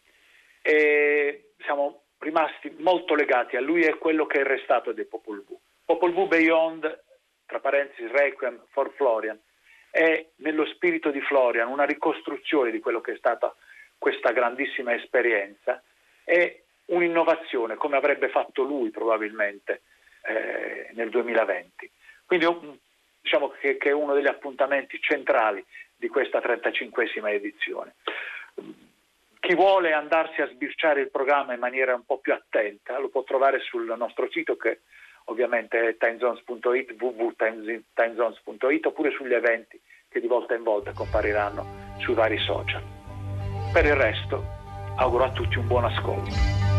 e 0.62 1.53
siamo 1.59 2.03
rimasti 2.18 2.74
molto 2.78 3.14
legati 3.14 3.55
a 3.55 3.61
lui 3.61 3.82
e 3.82 3.98
quello 3.98 4.26
che 4.26 4.40
è 4.40 4.44
restato 4.44 4.90
dei 4.90 5.07
Popol 5.07 5.44
Vuh. 5.46 5.61
Popol 5.84 6.12
Vuh 6.12 6.26
Beyond, 6.26 7.05
tra 7.46 7.61
parentesi 7.61 8.09
Requiem 8.09 8.61
for 8.70 8.92
Florian, 8.96 9.40
è 9.88 10.26
nello 10.38 10.66
spirito 10.66 11.12
di 11.12 11.20
Florian 11.20 11.68
una 11.68 11.84
ricostruzione 11.84 12.72
di 12.72 12.80
quello 12.80 13.01
che 13.01 13.12
è 13.12 13.16
stata 13.16 13.55
questa 13.96 14.32
grandissima 14.32 14.94
esperienza 14.94 15.80
è 16.31 16.61
un'innovazione, 16.87 17.74
come 17.74 17.97
avrebbe 17.97 18.28
fatto 18.28 18.62
lui 18.62 18.91
probabilmente 18.91 19.83
eh, 20.22 20.91
nel 20.93 21.11
2020. 21.11 21.91
Quindi 22.24 22.47
diciamo 23.20 23.49
che, 23.49 23.76
che, 23.76 23.89
è 23.89 23.93
uno 23.93 24.14
degli 24.14 24.28
appuntamenti 24.28 25.01
centrali 25.01 25.64
di 25.97 26.07
questa 26.07 26.39
35esima 26.39 27.31
edizione. 27.31 27.97
Chi 29.41 29.55
vuole 29.57 29.93
andarsi 29.93 30.41
a 30.41 30.47
sbirciare 30.49 31.01
il 31.01 31.11
programma 31.11 31.53
in 31.53 31.59
maniera 31.59 31.95
un 31.95 32.05
po' 32.05 32.18
più 32.18 32.33
attenta 32.33 32.97
lo 32.99 33.09
può 33.09 33.24
trovare 33.24 33.59
sul 33.61 33.93
nostro 33.97 34.31
sito 34.31 34.57
che 34.57 34.83
ovviamente 35.24 35.81
è 35.81 35.97
timezones.it, 35.97 36.95
www.timezones.it 36.97 38.87
oppure 38.87 39.11
sugli 39.11 39.35
eventi 39.35 39.81
che 40.09 40.20
di 40.20 40.28
volta 40.28 40.55
in 40.55 40.62
volta 40.62 40.93
compariranno 40.93 41.97
sui 41.99 42.14
vari 42.14 42.39
social. 42.39 42.83
Per 43.72 43.85
il 43.85 43.95
resto 43.95 44.59
auguro 45.01 45.24
a 45.24 45.30
tutti 45.30 45.57
un 45.59 45.66
buon 45.66 45.84
ascolto. 45.84 46.69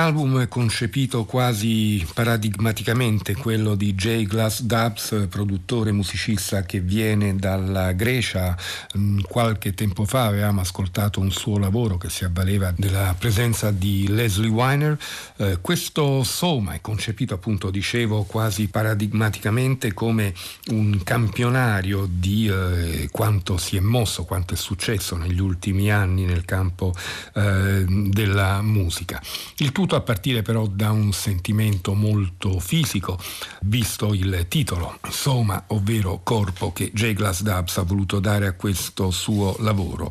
Album 0.00 0.48
concepito 0.48 1.24
quasi 1.24 2.04
paradigmaticamente, 2.14 3.36
quello 3.36 3.74
di 3.74 3.94
J. 3.94 4.24
Glass 4.24 4.62
Dubs, 4.62 5.26
produttore 5.28 5.92
musicista 5.92 6.62
che 6.62 6.80
viene 6.80 7.36
dalla 7.36 7.92
Grecia. 7.92 8.56
Mm, 8.96 9.20
qualche 9.20 9.74
tempo 9.74 10.06
fa 10.06 10.24
avevamo 10.24 10.62
ascoltato 10.62 11.20
un 11.20 11.30
suo 11.30 11.58
lavoro 11.58 11.98
che 11.98 12.08
si 12.08 12.24
avvaleva 12.24 12.72
della 12.74 13.14
presenza 13.18 13.70
di 13.70 14.06
Leslie 14.08 14.48
Weiner. 14.48 14.98
Eh, 15.36 15.58
questo 15.60 16.22
Soma 16.24 16.72
è 16.72 16.80
concepito 16.80 17.34
appunto, 17.34 17.70
dicevo, 17.70 18.22
quasi 18.22 18.68
paradigmaticamente 18.68 19.92
come 19.92 20.32
un 20.68 21.02
campionario 21.04 22.08
di 22.10 22.48
eh, 22.48 23.08
quanto 23.10 23.58
si 23.58 23.76
è 23.76 23.80
mosso, 23.80 24.24
quanto 24.24 24.54
è 24.54 24.56
successo 24.56 25.16
negli 25.16 25.40
ultimi 25.40 25.92
anni 25.92 26.24
nel 26.24 26.46
campo 26.46 26.94
eh, 27.34 27.84
della 27.86 28.62
musica. 28.62 29.20
Il 29.58 29.72
tutto 29.72 29.89
a 29.96 30.00
partire 30.00 30.42
però 30.42 30.66
da 30.66 30.90
un 30.90 31.12
sentimento 31.12 31.94
molto 31.94 32.58
fisico, 32.60 33.18
visto 33.62 34.14
il 34.14 34.46
titolo, 34.48 34.98
Soma, 35.08 35.64
ovvero 35.68 36.20
corpo 36.22 36.72
che 36.72 36.90
J. 36.92 37.12
Glass 37.12 37.42
Dubs 37.42 37.76
ha 37.78 37.82
voluto 37.82 38.20
dare 38.20 38.46
a 38.46 38.52
questo 38.52 39.10
suo 39.10 39.56
lavoro. 39.60 40.10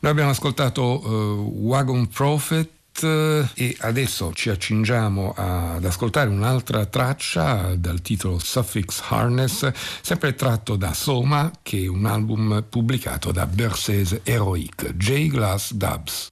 Noi 0.00 0.10
abbiamo 0.12 0.30
ascoltato 0.30 0.82
uh, 0.82 1.52
Wagon 1.66 2.08
Prophet 2.08 2.78
e 3.02 3.76
adesso 3.80 4.32
ci 4.34 4.50
accingiamo 4.50 5.32
ad 5.34 5.84
ascoltare 5.84 6.28
un'altra 6.28 6.84
traccia 6.86 7.74
dal 7.74 8.02
titolo 8.02 8.38
Suffix 8.38 9.00
Harness, 9.08 9.70
sempre 10.02 10.34
tratto 10.34 10.76
da 10.76 10.92
Soma, 10.92 11.50
che 11.62 11.84
è 11.84 11.86
un 11.86 12.04
album 12.04 12.64
pubblicato 12.68 13.32
da 13.32 13.46
Bercese 13.46 14.20
Heroic, 14.24 14.94
J. 14.96 15.28
Glass 15.28 15.72
Dubs. 15.72 16.28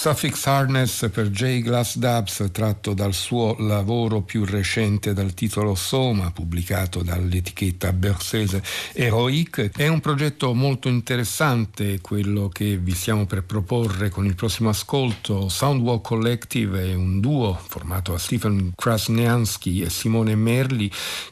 Suffix 0.00 0.46
Harness 0.46 1.10
per 1.10 1.28
J. 1.28 1.60
Glass 1.60 1.98
Dubs, 1.98 2.48
tratto 2.52 2.94
dal 2.94 3.12
suo 3.12 3.54
lavoro 3.58 4.22
più 4.22 4.46
recente 4.46 5.12
dal 5.12 5.34
titolo 5.34 5.74
Soma, 5.74 6.30
pubblicato 6.30 7.02
dall'etichetta 7.02 7.92
Bersese 7.92 8.62
Heroic. 8.94 9.72
È 9.76 9.88
un 9.88 10.00
progetto 10.00 10.54
molto 10.54 10.88
interessante 10.88 12.00
quello 12.00 12.48
che 12.48 12.78
vi 12.78 12.94
stiamo 12.94 13.26
per 13.26 13.42
proporre 13.44 14.08
con 14.08 14.24
il 14.24 14.34
prossimo 14.34 14.70
ascolto. 14.70 15.50
Soundwalk 15.50 16.00
Collective 16.00 16.92
è 16.92 16.94
un 16.94 17.20
duo 17.20 17.60
formato 17.90 18.12
da 18.12 18.18
Stephen 18.18 18.72
Krasniansky 18.76 19.82
e 19.82 19.90
Simone 19.90 20.36
Merli 20.36 20.90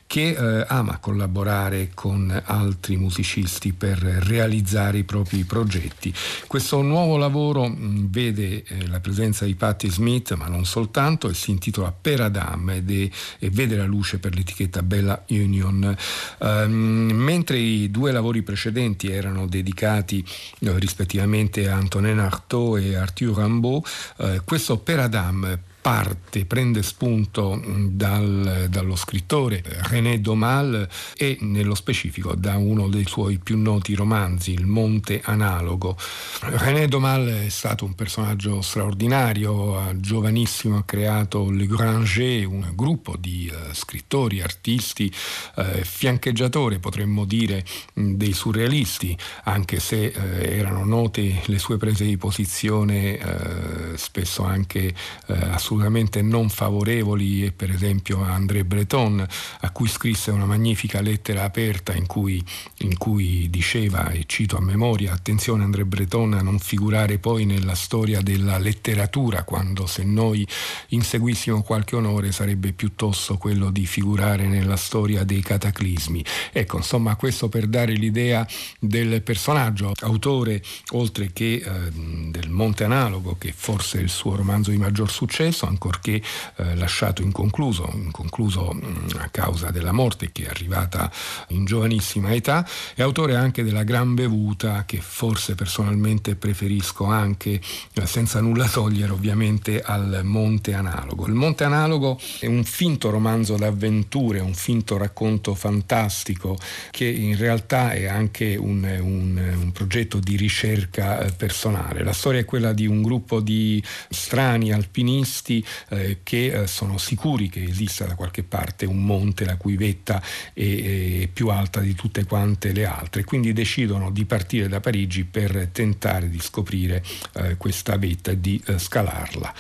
che 0.09 0.31
eh, 0.31 0.65
ama 0.67 0.99
collaborare 0.99 1.91
con 1.95 2.43
altri 2.47 2.97
musicisti 2.97 3.73
per 3.73 3.99
realizzare 3.99 4.99
i 4.99 5.05
propri 5.05 5.45
progetti. 5.45 6.13
Questo 6.47 6.81
nuovo 6.83 7.17
lavoro 7.17 7.69
mh, 7.69 8.11
vede 8.11 8.65
eh, 8.65 8.89
la 8.89 9.01
presenza 9.01 9.45
di 9.45 9.55
Patti 9.55 9.89
Smith, 9.91 10.33
ma 10.35 10.49
non 10.49 10.65
soltanto, 10.65 11.29
e 11.29 11.35
si 11.35 11.51
intitola 11.51 11.93
Per 11.93 12.21
Adam 12.23 12.71
ed 12.71 12.91
è, 12.91 13.09
e 13.39 13.51
vede 13.51 13.77
la 13.77 13.85
luce 13.85 14.19
per 14.19 14.35
l'etichetta 14.35 14.83
Bella 14.83 15.25
Union. 15.29 15.97
Um, 16.39 17.11
mentre 17.13 17.59
i 17.59 17.91
due 17.91 18.11
lavori 18.11 18.43
precedenti 18.43 19.11
erano 19.11 19.47
dedicati 19.47 20.25
eh, 20.61 20.79
rispettivamente 20.79 21.69
a 21.69 21.77
Antonin 21.77 22.19
Artaud 22.19 22.83
e 22.83 22.97
Arthur 22.97 23.37
Rimbaud, 23.37 23.85
eh, 24.17 24.41
questo 24.45 24.79
Per 24.79 24.99
Adam 24.99 25.59
parte, 25.89 26.45
prende 26.45 26.83
spunto 26.83 27.57
mm, 27.57 27.87
dal, 27.93 28.67
dallo 28.69 28.95
scrittore 28.95 29.63
René 29.65 30.21
Domal 30.21 30.87
e 31.17 31.39
nello 31.41 31.75
specifico 31.75 32.35
da 32.35 32.59
uno 32.59 32.89
dei 32.89 33.07
suoi 33.07 33.39
più 33.39 33.57
noti 33.57 33.95
romanzi, 33.95 34.53
Il 34.53 34.67
Monte 34.67 35.23
Analogo. 35.25 35.97
René 36.41 36.89
Domal 36.89 37.45
è 37.47 37.49
stato 37.49 37.87
un 37.87 37.95
personaggio 37.95 38.61
straordinario, 38.61 39.95
giovanissimo 39.97 40.77
ha 40.77 40.85
creato 40.85 41.51
Le 41.51 41.67
Granger, 41.67 42.47
un 42.47 42.71
gruppo 42.75 43.17
di 43.17 43.51
uh, 43.51 43.73
scrittori, 43.73 44.43
artisti, 44.43 45.11
uh, 45.57 45.63
fiancheggiatore 45.81 46.81
potremmo 46.81 47.25
dire 47.25 47.65
mm, 47.99 48.13
dei 48.13 48.35
surrealisti, 48.35 49.17
anche 49.45 49.81
se 49.81 50.13
uh, 50.15 50.21
erano 50.21 50.85
note 50.85 51.41
le 51.47 51.59
sue 51.59 51.79
prese 51.79 52.05
di 52.05 52.19
posizione 52.19 53.97
spesso 53.97 54.45
anche 54.45 54.93
assolutamente 55.27 55.77
assolutamente 55.79 56.23
non 56.23 56.49
favorevoli, 56.49 57.53
per 57.53 57.71
esempio 57.71 58.23
a 58.23 58.35
André 58.35 58.65
Breton, 58.65 59.25
a 59.61 59.71
cui 59.71 59.89
scrisse 59.89 60.31
una 60.31 60.45
magnifica 60.45 61.01
lettera 61.01 61.45
aperta 61.45 61.95
in 61.95 62.07
cui, 62.07 62.43
in 62.79 62.97
cui 62.99 63.49
diceva, 63.49 64.11
e 64.11 64.25
cito 64.27 64.57
a 64.57 64.61
memoria, 64.61 65.13
attenzione 65.13 65.63
André 65.63 65.85
Breton 65.85 66.35
a 66.35 66.43
non 66.43 66.59
figurare 66.59 67.19
poi 67.19 67.45
nella 67.45 67.75
storia 67.75 68.21
della 68.21 68.59
letteratura, 68.59 69.45
quando 69.45 69.87
se 69.87 70.03
noi 70.05 70.47
inseguissimo 70.89 71.63
qualche 71.63 71.95
onore 71.97 72.33
sarebbe 72.33 72.73
piuttosto 72.73 73.37
quello 73.39 73.71
di 73.71 73.87
figurare 73.87 74.47
nella 74.47 74.77
storia 74.77 75.23
dei 75.23 75.41
cataclismi. 75.41 76.25
Ecco, 76.53 76.79
insomma, 76.79 77.15
questo 77.17 77.49
per 77.49 77.67
dare 77.67 77.93
l'idea 77.93 78.47
del 78.81 79.23
personaggio, 79.23 79.93
autore 80.01 80.63
oltre 80.93 81.31
che 81.33 81.63
eh, 81.65 81.91
del 81.93 82.51
Monte 82.51 82.85
Analogo, 82.85 83.37
che 83.39 83.53
forse 83.55 83.99
è 83.99 84.03
il 84.03 84.09
suo 84.09 84.35
romanzo 84.35 84.71
di 84.71 84.77
maggior 84.77 85.11
successo, 85.11 85.67
ancorché 85.69 86.21
eh, 86.57 86.75
lasciato 86.75 87.23
inconcluso, 87.23 87.91
inconcluso 87.95 88.73
mh, 88.73 88.87
mm, 88.87 89.19
a 89.19 89.29
causa 89.31 89.71
della 89.71 89.93
morte 89.93 90.31
che 90.33 90.45
è 90.45 90.49
arrivata 90.49 91.11
in 91.49 91.65
giovanissima 91.65 92.33
età, 92.33 92.67
è 92.95 93.03
autore 93.03 93.37
anche 93.37 93.63
della 93.63 93.85
Gran 93.85 94.15
Bevuta 94.15 94.85
che 94.85 95.01
forse 95.01 95.55
personalmente 95.55 96.35
preferisco 96.35 97.05
anche, 97.05 97.61
eh, 97.93 98.07
senza 98.07 98.41
nulla 98.41 98.67
togliere 98.67 99.13
ovviamente, 99.13 99.83
al 99.83 100.23
Monte 100.25 100.75
Analogo. 100.75 101.27
Il 101.27 101.35
Monte 101.35 101.65
Analogo 101.65 102.19
è 102.41 102.47
un 102.47 102.65
finto 102.65 103.11
romanzo 103.11 103.57
d'avventure, 103.57 104.41
un 104.41 104.55
finto 104.55 104.97
racconto 104.97 105.55
fantastico 105.55 106.59
che 106.91 107.07
in 107.07 107.37
realtà 107.37 107.93
è 107.93 108.07
anche 108.07 108.57
un, 108.57 108.85
un, 109.01 109.57
un 109.61 109.73
progetto 109.73 110.19
di 110.19 110.37
ricerca 110.37 111.21
eh, 111.21 111.33
personale. 111.33 112.03
La 112.03 112.13
storia 112.13 112.41
è 112.41 112.45
quella 112.45 112.73
di 112.73 112.87
un 112.87 113.03
gruppo 113.03 113.41
di 113.41 113.83
strani 114.09 114.73
alpinisti 114.73 115.48
eh, 115.89 116.19
che 116.23 116.47
eh, 116.47 116.67
sono 116.67 116.99
sicuri 116.99 117.49
che 117.49 117.63
esista 117.63 118.05
da 118.05 118.15
qualche 118.15 118.43
parte 118.43 118.87
un 118.87 119.05
monte 119.05 119.45
la 119.45 119.57
cui 119.57 119.77
vetta 119.77 120.23
è, 120.53 121.23
è 121.23 121.29
più 121.29 121.49
alta 121.49 121.81
di 121.81 121.95
tutte 121.95 122.25
quante 122.25 122.73
le 122.73 122.85
altre. 122.85 123.25
Quindi 123.25 123.53
decidono 123.53 124.11
di 124.11 124.25
partire 124.25 124.69
da 124.69 124.81
Parigi 124.81 125.25
per 125.25 125.69
tentare 125.73 126.29
di 126.29 126.41
scoprire 126.41 127.03
eh, 127.35 127.57
questa 127.57 127.97
vetta 127.97 128.31
e 128.33 128.41
di 128.41 128.63
eh, 128.67 128.79
scalarla. 128.79 129.55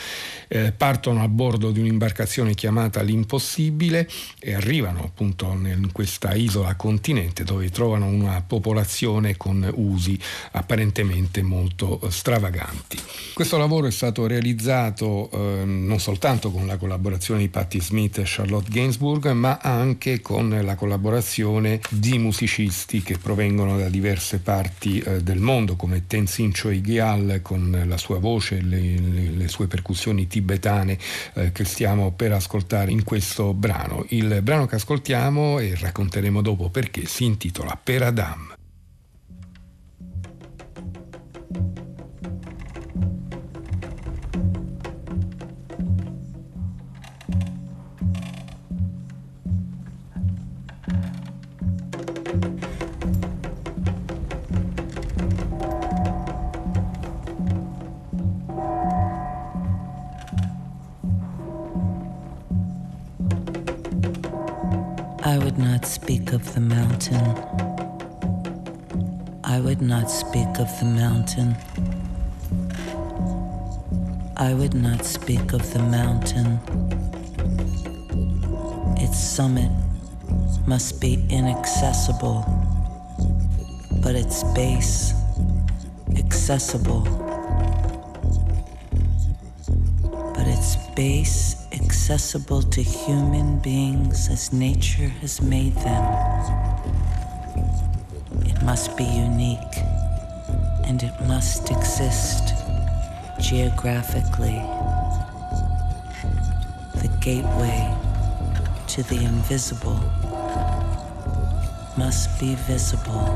Eh, 0.49 0.73
partono 0.73 1.23
a 1.23 1.29
bordo 1.29 1.71
di 1.71 1.81
un'imbarcazione 1.81 2.55
chiamata 2.55 3.03
l'Impossibile 3.03 4.09
e 4.39 4.55
arrivano 4.55 5.03
appunto 5.05 5.47
in 5.47 5.91
questa 5.93 6.35
isola 6.35 6.75
continente 6.75 7.45
dove 7.45 7.69
trovano 7.71 8.07
una 8.07 8.43
popolazione 8.47 9.37
con 9.37 9.71
usi 9.75 10.19
apparentemente 10.53 11.43
molto 11.43 12.01
eh, 12.01 12.11
stravaganti. 12.11 12.99
Questo 13.35 13.59
lavoro 13.59 13.87
è 13.87 13.91
stato 13.91 14.27
realizzato 14.27 15.31
eh, 15.31 15.65
non 15.65 16.01
soltanto 16.01 16.51
con 16.51 16.67
la 16.67 16.77
collaborazione 16.77 17.41
di 17.41 17.49
Patti 17.49 17.81
Smith 17.81 18.19
e 18.19 18.23
Charlotte 18.25 18.71
Gainsbourg, 18.71 19.31
ma 19.33 19.59
anche 19.61 20.21
con 20.21 20.59
la 20.63 20.75
collaborazione 20.75 21.81
di 21.91 22.19
musicisti 22.19 23.03
che 23.03 23.19
provengono 23.19 23.77
da 23.79 23.89
diverse 23.89 24.39
parti 24.39 24.99
eh, 25.01 25.23
del 25.23 25.39
mondo, 25.39 25.77
come 25.77 26.07
Tenzin 26.07 26.53
Choi 26.53 26.81
Gyal 26.81 27.41
con 27.43 27.85
la 27.87 27.97
sua 27.97 28.19
voce, 28.19 28.61
le, 28.61 28.99
le, 28.99 29.31
le 29.31 29.49
sue 29.49 29.67
percussioni 29.67 30.27
tibetane 30.39 30.97
eh, 31.35 31.53
che 31.53 31.65
stiamo 31.65 32.13
per 32.13 32.33
ascoltare 32.33 32.91
in 32.91 33.03
questo 33.03 33.53
brano. 33.53 34.05
Il 34.09 34.41
brano 34.43 34.67
che 34.67 34.77
ascoltiamo 34.77 35.59
e 35.59 35.77
racconteremo 35.79 36.41
dopo 36.41 36.69
perché 36.71 37.07
si 37.07 37.25
intitola 37.25 37.79
Per 37.83 38.03
Adam. 38.03 38.58
Speak 66.09 66.33
of 66.33 66.55
the 66.55 66.61
mountain. 66.61 67.23
I 69.45 69.61
would 69.61 69.83
not 69.83 70.11
speak 70.11 70.49
of 70.59 70.69
the 70.79 70.87
mountain. 70.87 71.55
I 74.37 74.55
would 74.55 74.73
not 74.73 75.05
speak 75.05 75.53
of 75.53 75.71
the 75.75 75.81
mountain. 75.81 76.59
Its 78.97 79.19
summit 79.19 79.71
must 80.67 81.01
be 81.01 81.23
inaccessible, 81.29 82.45
but 84.03 84.15
its 84.15 84.45
base 84.55 85.13
accessible. 86.17 87.03
But 90.35 90.47
its 90.47 90.77
base 90.97 91.58
accessible 92.11 92.63
to 92.63 92.83
human 92.83 93.59
beings 93.59 94.31
as 94.31 94.51
nature 94.51 95.09
has 95.21 95.43
made 95.43 95.75
them. 95.75 96.05
It 98.47 98.63
must 98.63 98.97
be 98.97 99.05
unique 99.05 99.77
and 100.87 101.03
it 101.03 101.13
must 101.27 101.71
exist 101.71 102.55
geographically. 103.39 104.59
The 107.03 107.11
gateway 107.21 107.95
to 108.87 109.03
the 109.03 109.23
invisible 109.23 110.01
must 111.99 112.41
be 112.41 112.55
visible. 112.55 113.29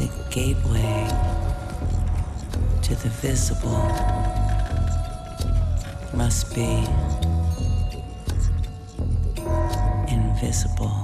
The 0.00 0.10
gateway 0.30 1.06
to 2.82 2.94
the 2.96 3.08
visible 3.22 4.21
must 6.14 6.54
be 6.54 6.84
invisible. 10.08 11.01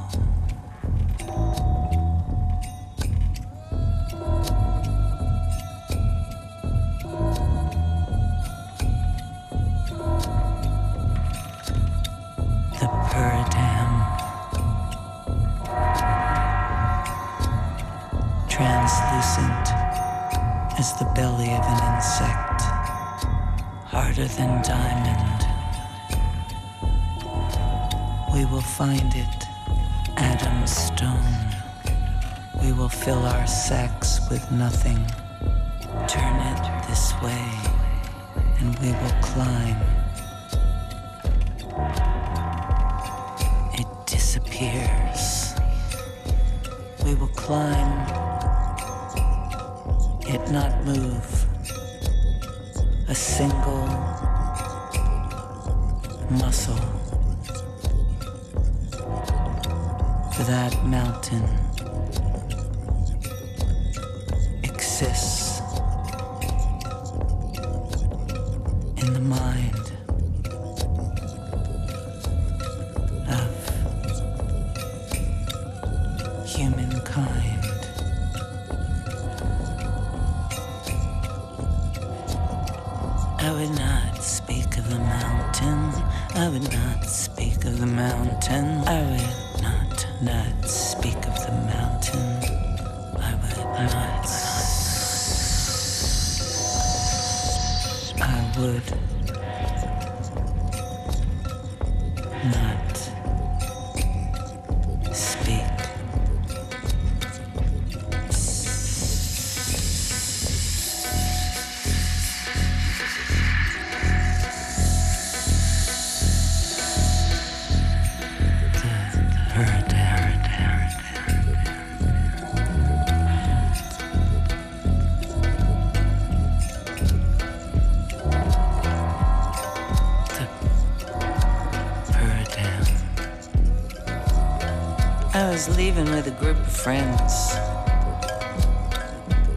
Leaving 135.99 136.14
with 136.14 136.28
a 136.28 136.30
group 136.30 136.57
of 136.57 136.72
friends 136.72 137.55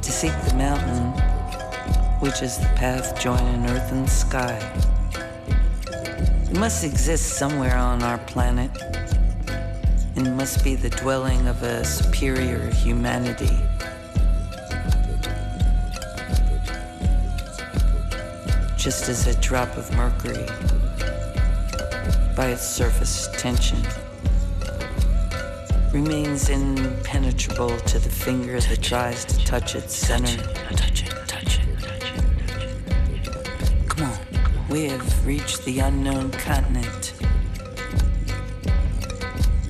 to 0.01 0.11
seek 0.11 0.31
the 0.47 0.53
mountain, 0.55 1.11
which 2.19 2.41
is 2.41 2.57
the 2.57 2.65
path 2.75 3.19
joining 3.21 3.63
earth 3.69 3.91
and 3.91 4.09
sky. 4.09 4.57
It 6.49 6.57
must 6.57 6.83
exist 6.83 7.37
somewhere 7.37 7.77
on 7.77 8.01
our 8.01 8.17
planet, 8.19 8.71
and 10.15 10.35
must 10.35 10.63
be 10.63 10.73
the 10.73 10.89
dwelling 10.89 11.47
of 11.47 11.61
a 11.61 11.85
superior 11.85 12.71
humanity. 12.71 13.59
Just 18.77 19.09
as 19.09 19.27
a 19.27 19.39
drop 19.41 19.77
of 19.77 19.91
mercury 19.95 20.47
by 22.35 22.47
its 22.47 22.65
surface 22.65 23.29
tension 23.33 23.77
remains 25.93 26.49
impenetrable 26.49 27.77
to 27.79 27.99
the 27.99 28.09
finger 28.09 28.59
that 28.61 28.81
tries 28.81 29.25
to 29.25 29.37
touch 29.45 29.75
its 29.75 29.93
center. 29.93 30.41
Touch 30.75 31.03
it, 31.03 31.09
touch 31.27 31.59
it, 31.59 31.79
touch 31.79 32.09
it. 32.09 33.89
Come 33.89 34.09
on, 34.09 34.17
we 34.69 34.85
have 34.85 35.27
reached 35.27 35.65
the 35.65 35.79
unknown 35.79 36.31
continent. 36.31 37.13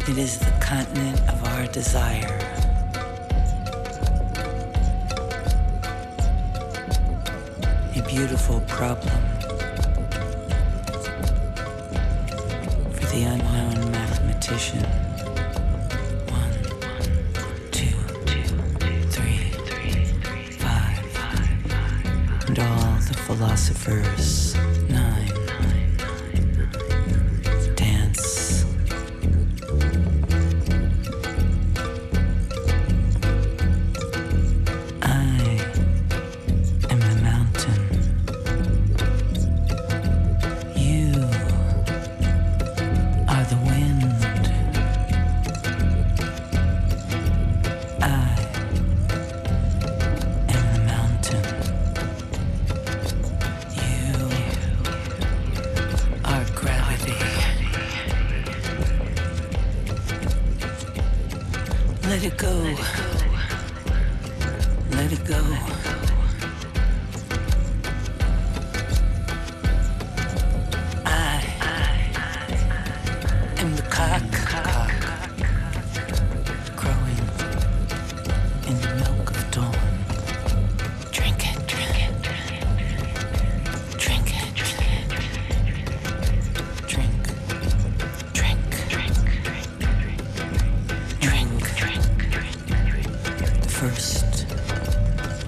It 0.08 0.18
is 0.18 0.38
the 0.38 0.52
continent 0.62 1.20
of 1.22 1.44
our 1.44 1.66
desire. 1.68 2.38
A 7.96 8.04
beautiful 8.08 8.62
problem 8.68 9.22
for 12.92 13.06
the 13.08 13.24
unknown 13.24 13.92
mathematician. 13.92 15.01
verse. 23.74 24.51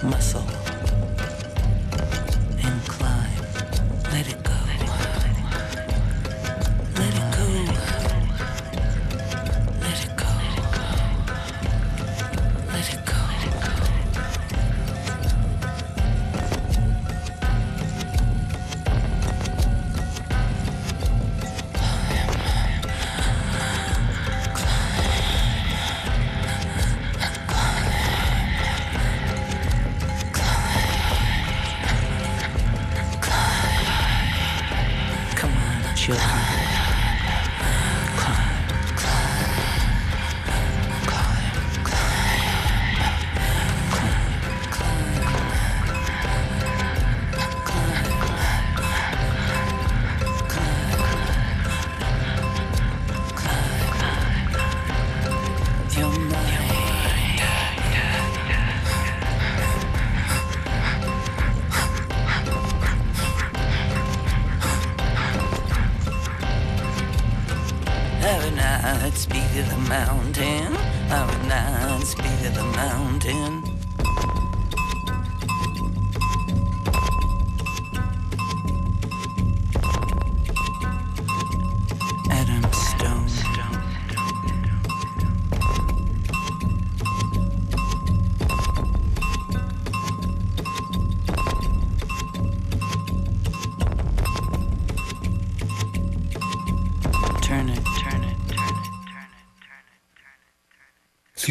Muscle 0.04 0.42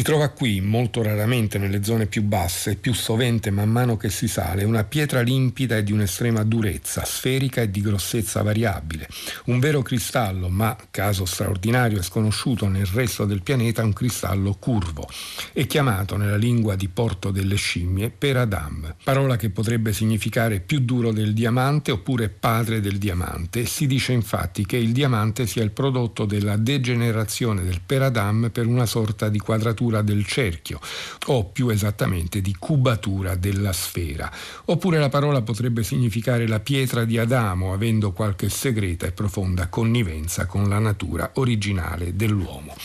trova 0.03 0.29
qui, 0.29 0.61
molto 0.61 1.01
raramente 1.01 1.57
nelle 1.57 1.83
zone 1.83 2.05
più 2.05 2.21
basse, 2.21 2.75
più 2.75 2.93
sovente 2.93 3.49
man 3.49 3.69
mano 3.69 3.97
che 3.97 4.09
si 4.09 4.27
sale, 4.27 4.63
una 4.63 4.83
pietra 4.83 5.21
limpida 5.21 5.77
e 5.77 5.83
di 5.83 5.91
un'estrema 5.91 6.43
durezza, 6.43 7.03
sferica 7.03 7.61
e 7.61 7.71
di 7.71 7.81
grossezza 7.81 8.43
variabile. 8.43 9.07
Un 9.45 9.59
vero 9.59 9.81
cristallo, 9.81 10.49
ma, 10.49 10.77
caso 10.91 11.25
straordinario 11.25 11.97
e 11.97 12.03
sconosciuto 12.03 12.67
nel 12.67 12.85
resto 12.85 13.25
del 13.25 13.41
pianeta, 13.41 13.83
un 13.83 13.93
cristallo 13.93 14.55
curvo. 14.59 15.09
È 15.55 15.67
chiamato 15.67 16.17
nella 16.17 16.35
lingua 16.35 16.75
di 16.75 16.87
Porto 16.87 17.29
delle 17.29 17.57
Scimmie 17.57 18.09
Peradam, 18.09 18.95
parola 19.03 19.35
che 19.35 19.51
potrebbe 19.51 19.93
significare 19.93 20.59
più 20.59 20.79
duro 20.79 21.11
del 21.11 21.31
diamante 21.31 21.91
oppure 21.91 22.29
padre 22.29 22.81
del 22.81 22.97
diamante. 22.97 23.67
Si 23.67 23.85
dice 23.85 24.13
infatti 24.13 24.65
che 24.65 24.77
il 24.77 24.91
diamante 24.91 25.45
sia 25.45 25.61
il 25.61 25.69
prodotto 25.69 26.25
della 26.25 26.57
degenerazione 26.57 27.63
del 27.63 27.81
Peradam 27.85 28.49
per 28.51 28.65
una 28.65 28.87
sorta 28.87 29.29
di 29.29 29.37
quadratura 29.37 30.01
del 30.01 30.25
cerchio 30.25 30.79
o 31.27 31.45
più 31.45 31.69
esattamente 31.69 32.41
di 32.41 32.55
cubatura 32.57 33.35
della 33.35 33.73
sfera. 33.73 34.31
Oppure 34.65 34.97
la 34.97 35.09
parola 35.09 35.43
potrebbe 35.43 35.83
significare 35.83 36.47
la 36.47 36.61
pietra 36.61 37.05
di 37.05 37.19
Adamo 37.19 37.73
avendo 37.73 38.11
qualche 38.11 38.49
segreta 38.49 39.05
e 39.05 39.11
profonda 39.11 39.67
connivenza 39.67 40.47
con 40.47 40.67
la 40.67 40.79
natura 40.79 41.29
originale 41.35 42.15
dell'uomo. 42.15 42.75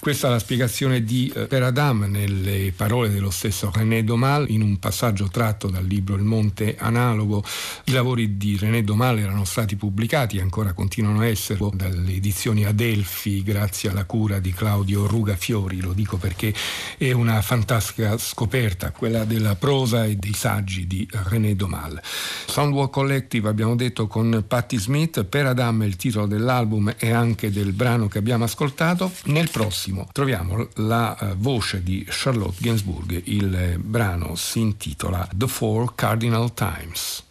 Questa 0.00 0.28
è 0.28 0.30
la 0.30 0.38
spiegazione 0.38 1.04
di 1.04 1.30
eh, 1.36 1.46
Per 1.46 1.62
Adam 1.62 2.06
nelle 2.08 2.72
parole 2.74 3.10
dello 3.10 3.28
stesso 3.28 3.70
René 3.70 4.02
Domal 4.02 4.48
in 4.48 4.62
un 4.62 4.78
passaggio 4.78 5.28
tratto 5.28 5.68
dal 5.68 5.84
libro 5.84 6.14
Il 6.14 6.22
Monte 6.22 6.74
Analogo. 6.78 7.44
I 7.84 7.92
lavori 7.92 8.38
di 8.38 8.56
René 8.56 8.82
Domal 8.82 9.18
erano 9.18 9.44
stati 9.44 9.76
pubblicati 9.76 10.38
e 10.38 10.40
ancora 10.40 10.72
continuano 10.72 11.20
a 11.20 11.26
esserlo 11.26 11.70
dalle 11.74 12.14
edizioni 12.14 12.64
Adelphi 12.64 13.42
grazie 13.42 13.90
alla 13.90 14.06
cura 14.06 14.38
di 14.38 14.54
Claudio 14.54 15.06
Rugafiori, 15.06 15.82
lo 15.82 15.92
dico 15.92 16.16
perché 16.16 16.54
è 16.96 17.12
una 17.12 17.42
fantastica 17.42 18.16
scoperta, 18.16 18.92
quella 18.92 19.24
della 19.24 19.54
prosa 19.54 20.06
e 20.06 20.16
dei 20.16 20.32
saggi 20.32 20.86
di 20.86 21.06
René 21.10 21.54
Domal. 21.54 22.00
Soundwalk 22.46 22.90
Collective 22.90 23.50
abbiamo 23.50 23.76
detto 23.76 24.06
con 24.06 24.44
Patti 24.48 24.78
Smith, 24.78 25.24
Per 25.24 25.44
Adam 25.44 25.82
è 25.82 25.86
il 25.86 25.96
titolo 25.96 26.24
dell'album 26.24 26.94
e 26.96 27.10
anche 27.10 27.50
del 27.50 27.72
brano 27.72 28.08
che 28.08 28.16
abbiamo 28.16 28.44
ascoltato. 28.44 29.12
Nel 29.24 29.50
prossimo 29.50 29.88
benissimo. 29.90 30.08
Troviamo 30.12 30.68
la 30.76 31.16
uh, 31.20 31.36
voce 31.36 31.82
di 31.82 32.04
Charlotte 32.08 32.56
Gainsbourg, 32.60 33.22
il 33.24 33.54
eh, 33.54 33.78
brano 33.78 34.34
si 34.34 34.60
intitola 34.60 35.28
The 35.34 35.46
Four 35.46 35.94
Cardinal 35.94 36.54
Times. 36.54 37.28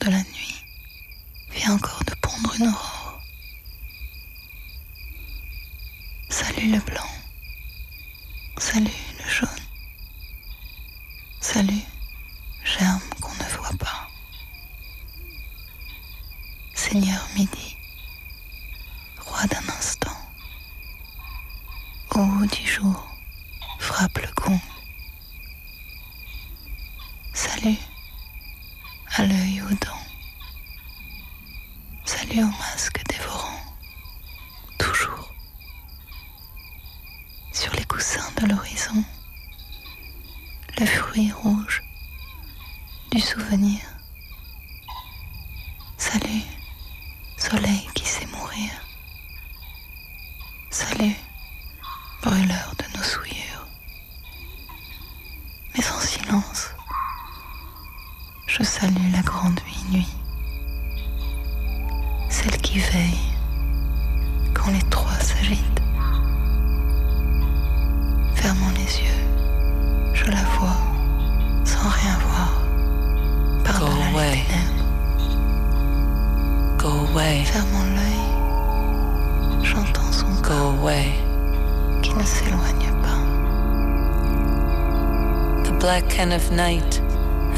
De 0.00 0.10
la 0.10 0.18
nuit 0.18 0.64
vient 1.50 1.74
encore 1.74 2.02
de 2.04 2.14
pondre 2.14 2.54
une 2.58 2.68
aurore. 2.68 3.22
Salut 6.28 6.72
le 6.72 6.78
blanc, 6.78 7.08
salut 8.58 8.90
le 9.18 9.30
jaune, 9.30 9.48
salut 11.40 11.82
germe 12.64 13.00
qu'on 13.20 13.34
ne 13.34 13.48
voit 13.50 13.76
pas. 13.78 14.08
Seigneur 16.74 17.28
midi, 17.36 17.76
roi 19.18 19.46
d'un 19.46 19.68
instant, 19.68 20.16
au 22.14 22.20
haut 22.20 22.46
du 22.46 22.66
jour, 22.66 23.16
frappe 23.78 24.18
le 24.18 24.28
gong. 24.34 24.60
Salut 27.32 27.76
à 29.20 29.26
l'œil 29.26 29.60
aux 29.60 29.74
dents. 29.84 30.06
Salut 32.06 32.42
au 32.42 32.46
masque 32.46 33.02
dévorant, 33.06 33.60
toujours. 34.78 35.34
Sur 37.52 37.70
les 37.74 37.84
coussins 37.84 38.32
de 38.40 38.46
l'horizon, 38.46 39.04
le 40.78 40.86
fruit 40.86 41.30
rouge 41.32 41.82
du 43.12 43.20
souvenir. 43.20 43.80
Salut, 45.98 46.42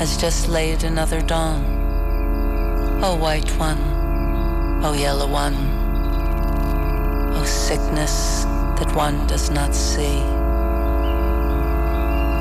has 0.02 0.16
just 0.16 0.48
laid 0.48 0.82
another 0.82 1.20
dawn. 1.20 1.62
O 3.04 3.14
white 3.14 3.48
one, 3.56 3.78
O 4.84 4.92
yellow 4.94 5.28
one, 5.28 5.54
O 7.36 7.44
sickness 7.44 8.42
that 8.78 8.92
one 8.96 9.24
does 9.28 9.48
not 9.50 9.72
see. 9.72 10.18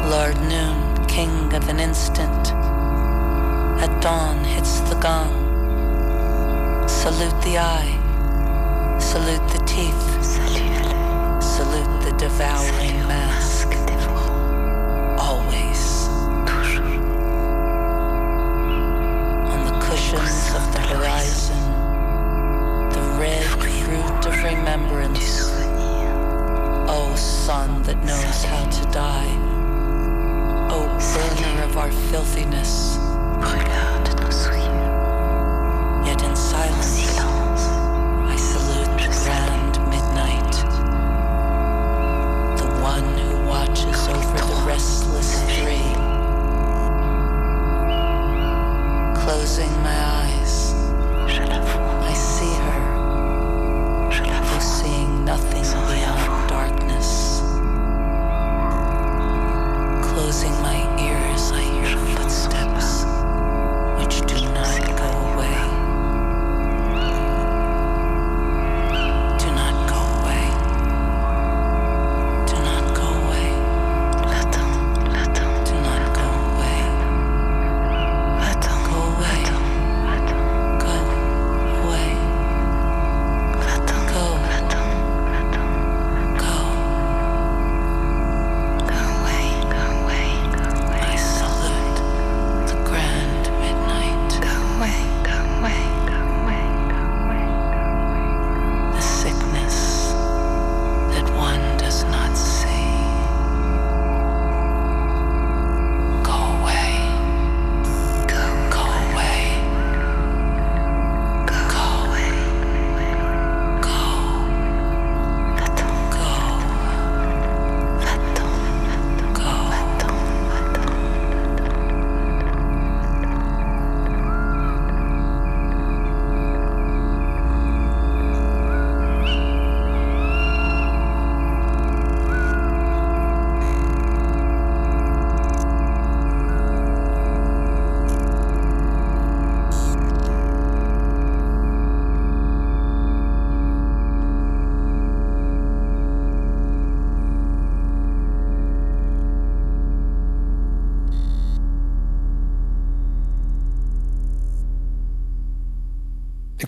Lord 0.10 0.38
Noon, 0.50 1.06
king 1.06 1.54
of 1.54 1.70
an 1.70 1.80
instant, 1.80 2.44
at 3.84 3.94
dawn 4.02 4.44
hits 4.44 4.80
the 4.90 4.96
gong. 4.96 5.32
Salute 6.90 7.40
the 7.44 7.60
eye, 7.60 7.94
salute 9.00 9.48
the 9.54 9.64
teeth, 9.68 10.08
salute 11.44 12.02
the 12.06 12.16
devouring 12.18 12.98
mask. 13.08 13.51
Our 31.82 31.92
filthiness, 32.12 33.00
nos 34.22 34.36
souillures. 34.36 34.91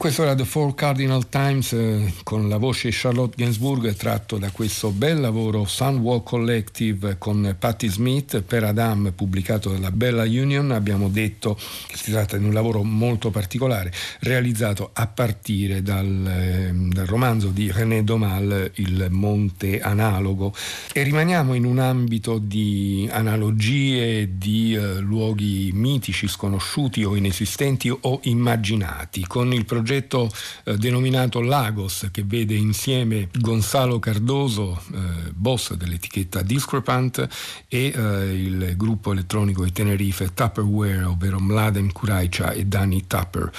Questo 0.04 0.24
era 0.24 0.36
The 0.36 0.44
Four 0.44 0.76
Cardinal 0.76 1.30
Times 1.30 1.72
eh, 1.72 2.14
con 2.24 2.50
la 2.50 2.58
voce 2.58 2.90
Charlotte 2.92 3.36
Gainsbourg 3.38 3.96
tratto 3.96 4.38
da 4.38 4.50
questo 4.52 4.90
bel 4.92 5.22
lavoro 5.22 5.64
Sunwalk 5.66 6.26
Collective 6.26 7.16
con 7.18 7.56
Patti 7.58 7.88
Smith 7.88 8.42
per 8.42 8.66
Adam 8.66 9.14
pubblicato 9.16 9.70
dalla 9.70 9.92
Bella 9.92 10.24
Union. 10.24 10.72
Abbiamo 10.72 11.08
detto 11.08 11.58
che 11.88 11.96
si 11.96 12.12
tratta 12.12 12.36
di 12.36 12.44
un 12.44 12.52
lavoro 12.52 12.84
molto 12.84 13.30
particolare 13.30 13.94
realizzato 14.20 14.90
a 14.92 15.08
partire 15.08 15.82
dal, 15.82 16.28
eh, 16.28 16.72
dal 16.74 17.06
romanzo 17.06 17.48
di 17.48 17.72
René 17.72 18.04
Domal 18.04 18.72
Il 18.76 19.08
Monte 19.10 19.80
Analogo 19.80 20.54
e 20.92 21.02
rimaniamo 21.04 21.54
in 21.54 21.64
un 21.64 21.80
ambito 21.80 22.40
di 22.40 23.08
analogie 23.10 24.38
di 24.38 24.74
eh, 24.74 25.00
luoghi 25.00 25.72
mitici, 25.74 26.28
sconosciuti 26.28 27.06
o 27.06 27.16
inesistenti 27.16 27.90
o 27.90 28.20
immaginati 28.24 29.26
con 29.26 29.54
il 29.54 29.64
progetto 29.64 29.92
progetto 29.94 30.32
eh, 30.64 30.78
denominato 30.78 31.42
Lagos 31.42 32.08
che 32.12 32.24
vede 32.26 32.56
insieme 32.56 33.30
Gonzalo 33.32 34.00
Cardoso, 34.00 34.82
eh, 34.94 35.32
boss 35.32 35.74
dell'etichetta 35.74 36.42
Discrepant 36.42 37.28
e 37.68 37.94
eh, 37.96 38.34
il 38.34 38.74
gruppo 38.76 39.12
elettronico 39.12 39.64
di 39.64 39.72
Tenerife 39.72 40.34
Tupperware, 40.34 41.04
ovvero 41.04 41.40
Mladen 41.40 41.92
Kuraicha 41.92 42.52
e 42.52 42.66
Danny 42.66 43.06
Tupper. 43.08 43.52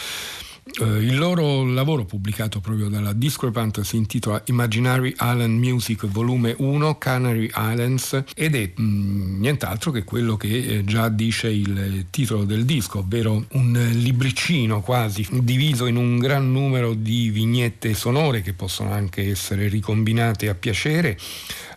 Uh, 0.81 0.97
il 0.97 1.19
loro 1.19 1.63
lavoro 1.63 2.07
pubblicato 2.07 2.59
proprio 2.59 2.89
dalla 2.89 3.13
Discrepant 3.13 3.83
si 3.83 3.97
intitola 3.97 4.43
Imaginary 4.47 5.11
Island 5.11 5.59
Music 5.59 6.07
volume 6.07 6.55
1 6.57 6.97
Canary 6.97 7.51
Islands 7.55 8.25
ed 8.35 8.55
è 8.55 8.73
mh, 8.75 8.83
mm, 8.83 9.41
nient'altro 9.41 9.91
che 9.91 10.05
quello 10.05 10.39
che 10.39 10.79
eh, 10.79 10.85
già 10.85 11.11
dice 11.11 11.49
il 11.49 12.07
titolo 12.09 12.45
del 12.45 12.65
disco, 12.65 13.01
ovvero 13.01 13.45
un 13.53 13.91
libricino 13.93 14.81
quasi 14.81 15.27
diviso 15.43 15.85
in 15.85 15.97
un 15.97 16.19
gran 16.19 16.51
numero 16.51 16.95
di 16.95 17.29
vignette 17.29 17.93
sonore 17.93 18.41
che 18.41 18.55
possono 18.55 18.91
anche 18.91 19.31
essere 19.31 19.69
ricombinate 19.69 20.49
a 20.49 20.55
piacere 20.55 21.19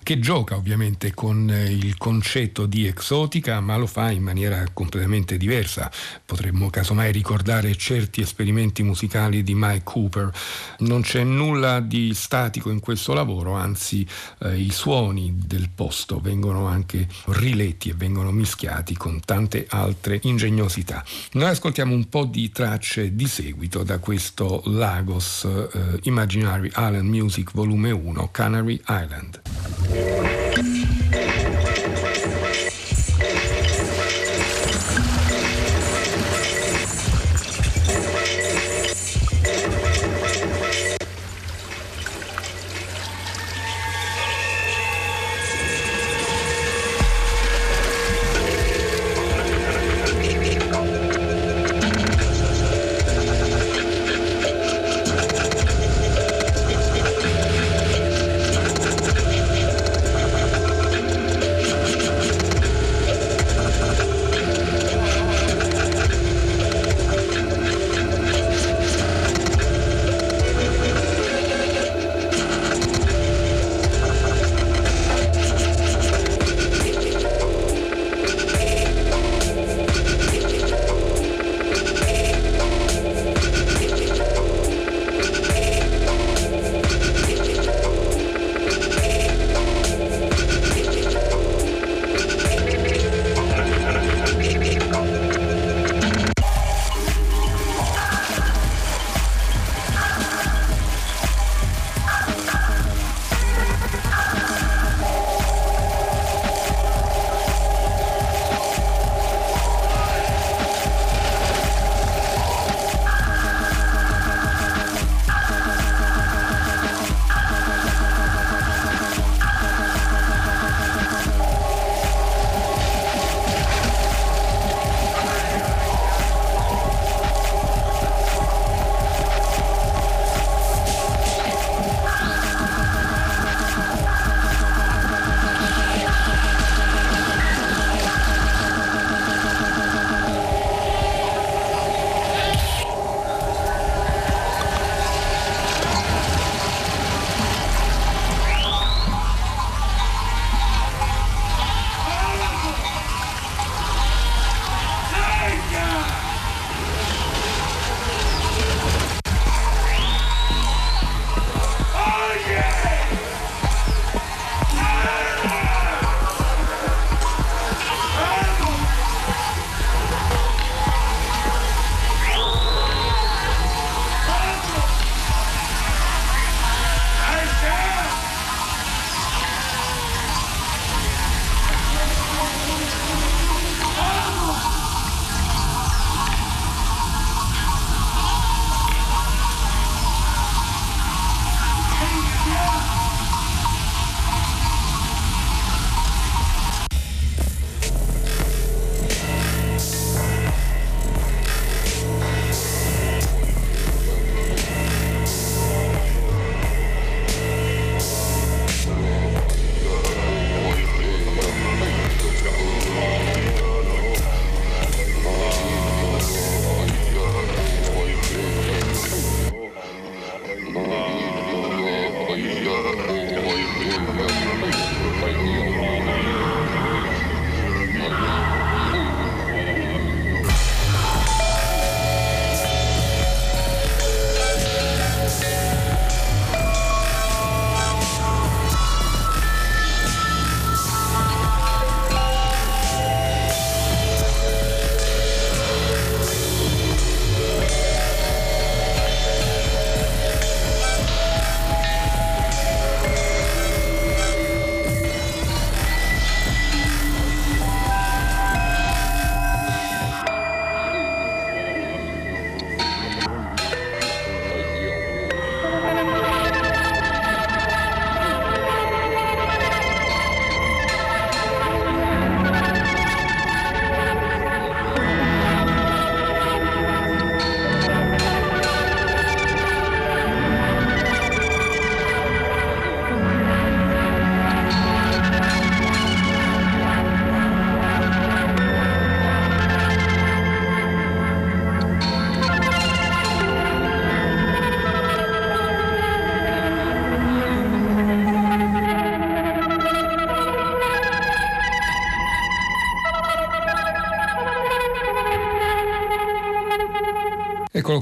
che 0.07 0.19
gioca 0.19 0.55
ovviamente 0.55 1.13
con 1.13 1.49
eh, 1.49 1.65
il 1.65 1.97
concetto 1.97 2.65
di 2.65 2.87
exotica, 2.87 3.59
ma 3.59 3.75
lo 3.75 3.87
fa 3.87 4.09
in 4.09 4.23
maniera 4.23 4.63
completamente 4.71 5.35
diversa. 5.35 5.91
Potremmo 6.25 6.69
casomai 6.69 7.11
ricordare 7.11 7.75
certi 7.75 8.21
esperimenti 8.21 8.83
musicali 8.83 9.43
di 9.43 9.53
Mike 9.53 9.81
Cooper. 9.83 10.31
Non 10.79 11.01
c'è 11.01 11.25
nulla 11.25 11.81
di 11.81 12.13
statico 12.13 12.69
in 12.69 12.79
questo 12.79 13.13
lavoro, 13.13 13.55
anzi 13.55 14.07
eh, 14.43 14.57
i 14.57 14.71
suoni 14.71 15.41
del 15.45 15.71
posto 15.75 16.21
vengono 16.21 16.67
anche 16.67 17.05
riletti 17.25 17.89
e 17.89 17.93
vengono 17.93 18.31
mischiati 18.31 18.95
con 18.95 19.19
tante 19.19 19.65
altre 19.67 20.21
ingegnosità. 20.23 21.03
Noi 21.33 21.49
ascoltiamo 21.49 21.93
un 21.93 22.07
po' 22.07 22.23
di 22.23 22.49
tracce 22.49 23.13
di 23.13 23.27
seguito 23.27 23.83
da 23.83 23.97
questo 23.97 24.61
Lagos 24.67 25.43
eh, 25.43 25.99
Imaginary 26.03 26.69
Island 26.69 27.09
Music 27.09 27.51
Volume 27.51 27.91
1 27.91 28.29
Canary 28.31 28.81
Island. 28.87 29.96
Yeah. 29.97 31.36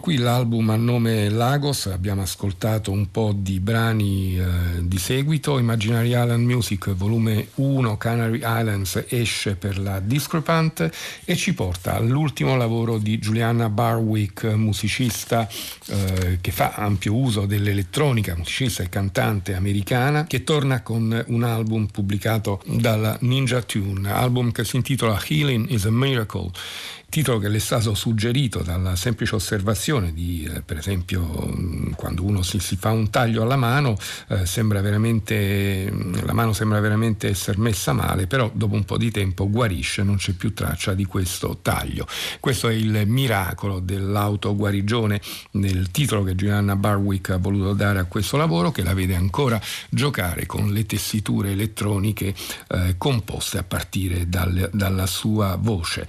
Qui 0.06 0.18
l'album 0.18 0.69
a 0.69 0.76
nome 0.76 1.30
Lagos, 1.30 1.88
abbiamo 1.88 2.22
ascoltato 2.22 2.91
un 2.91 3.10
po' 3.10 3.34
di 3.36 3.60
brani 3.60 4.38
eh, 4.38 4.45
di 4.82 4.99
seguito, 4.99 5.57
Imaginary 5.57 6.10
Island 6.10 6.45
Music 6.45 6.94
volume 6.94 7.48
1 7.56 7.98
Canary 7.98 8.38
Islands 8.44 9.03
esce 9.07 9.56
per 9.56 9.80
la 9.80 9.99
Discrepant 9.99 10.91
e 11.26 11.36
ci 11.36 11.56
porta 11.56 11.95
all'ultimo 11.95 12.56
lavoro 12.56 12.99
di 12.99 13.18
Juliana 13.18 13.68
Barwick, 13.69 14.44
musicista 14.44 15.49
eh, 15.88 16.38
che 16.40 16.52
fa 16.52 16.73
ampio 16.76 17.15
uso 17.15 17.48
dell'elettronica, 17.48 18.36
musicista 18.38 18.84
e 18.84 18.90
cantante 18.90 19.56
americana, 19.56 20.26
che 20.27 20.44
torna 20.44 20.84
con 20.84 21.23
un 21.30 21.44
album 21.44 21.88
pubblicato 21.88 22.61
dalla 22.68 23.18
Ninja 23.22 23.64
Tune, 23.64 24.11
album 24.11 24.52
che 24.52 24.65
si 24.65 24.76
intitola 24.76 25.19
Healing 25.27 25.68
is 25.72 25.86
a 25.86 25.91
Miracle 25.91 26.52
titolo 27.15 27.39
che 27.39 27.47
le 27.47 27.55
è 27.55 27.59
stato 27.61 27.93
suggerito 27.93 28.61
dalla 28.61 28.97
semplice 28.97 29.35
osservazione 29.35 30.11
di, 30.11 30.43
eh, 30.53 30.61
per 30.63 30.75
esempio, 30.75 31.21
mm, 31.47 31.91
quando 31.93 32.25
uno 32.25 32.41
si, 32.41 32.59
si, 32.59 32.75
fa 32.75 32.91
un 32.91 33.09
taglio 33.09 33.43
alla 33.43 33.55
mano, 33.55 33.95
eh, 34.27 34.45
sembra 34.45 34.81
veramente, 34.81 35.89
mm, 35.89 36.25
la 36.25 36.33
mano 36.33 36.51
sembra 36.51 36.81
veramente 36.81 37.29
essere 37.29 37.57
messa 37.57 37.93
male, 37.93 38.27
però 38.27 38.51
dopo 38.53 38.75
un 38.75 38.83
po' 38.83 38.97
di 38.97 39.11
tempo 39.11 39.49
guarisce, 39.49 40.03
non 40.03 40.17
c'è 40.17 40.33
più 40.33 40.53
traccia 40.53 40.93
di 40.93 41.05
questo 41.05 41.59
taglio. 41.61 42.05
Questo 42.41 42.67
è 42.67 42.73
il 42.73 43.03
miracolo 43.05 43.79
dell'autoguarigione 43.79 45.21
nel 45.51 45.91
titolo 45.91 46.21
che 46.23 46.35
Giuliana 46.35 46.75
Barwick 46.75 47.29
ha 47.29 47.37
voluto 47.37 47.71
dare 47.71 47.99
a 47.99 48.03
questo 48.03 48.35
lavoro, 48.35 48.71
che 48.71 48.83
la 48.83 48.93
vede 48.93 49.15
ancora 49.15 49.57
giocare 49.89 50.45
con 50.45 50.73
le 50.73 50.85
tessiture 50.85 51.51
elettroniche 51.51 52.35
eh, 52.67 52.95
composte 52.97 53.57
a 53.57 53.63
partire 53.63 54.27
dal, 54.27 54.69
dalla 54.73 55.05
sua 55.05 55.55
voce. 55.57 56.05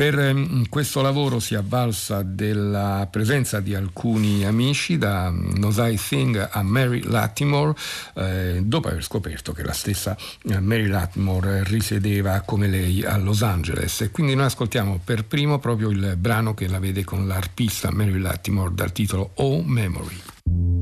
Per 0.00 0.18
ehm, 0.18 0.66
questo 0.70 1.02
lavoro 1.02 1.40
si 1.40 1.52
è 1.52 1.58
avvalsa 1.58 2.22
della 2.22 3.06
presenza 3.10 3.60
di 3.60 3.74
alcuni 3.74 4.46
amici, 4.46 4.96
da 4.96 5.28
Nosai 5.28 5.98
Singh 5.98 6.48
a 6.52 6.62
Mary 6.62 7.02
Latimore, 7.02 7.74
eh, 8.14 8.62
dopo 8.64 8.88
aver 8.88 9.04
scoperto 9.04 9.52
che 9.52 9.62
la 9.62 9.74
stessa 9.74 10.16
eh, 10.44 10.58
Mary 10.58 10.86
Latimore 10.86 11.64
risiedeva 11.64 12.40
come 12.46 12.66
lei 12.66 13.04
a 13.04 13.18
Los 13.18 13.42
Angeles. 13.42 14.00
E 14.00 14.10
quindi 14.10 14.34
noi 14.34 14.46
ascoltiamo 14.46 15.00
per 15.04 15.26
primo 15.26 15.58
proprio 15.58 15.90
il 15.90 16.16
brano 16.16 16.54
che 16.54 16.66
la 16.66 16.78
vede 16.78 17.04
con 17.04 17.26
l'arpista 17.26 17.92
Mary 17.92 18.18
Latimore 18.18 18.72
dal 18.72 18.92
titolo 18.92 19.32
Oh 19.34 19.62
Memory. 19.62 20.79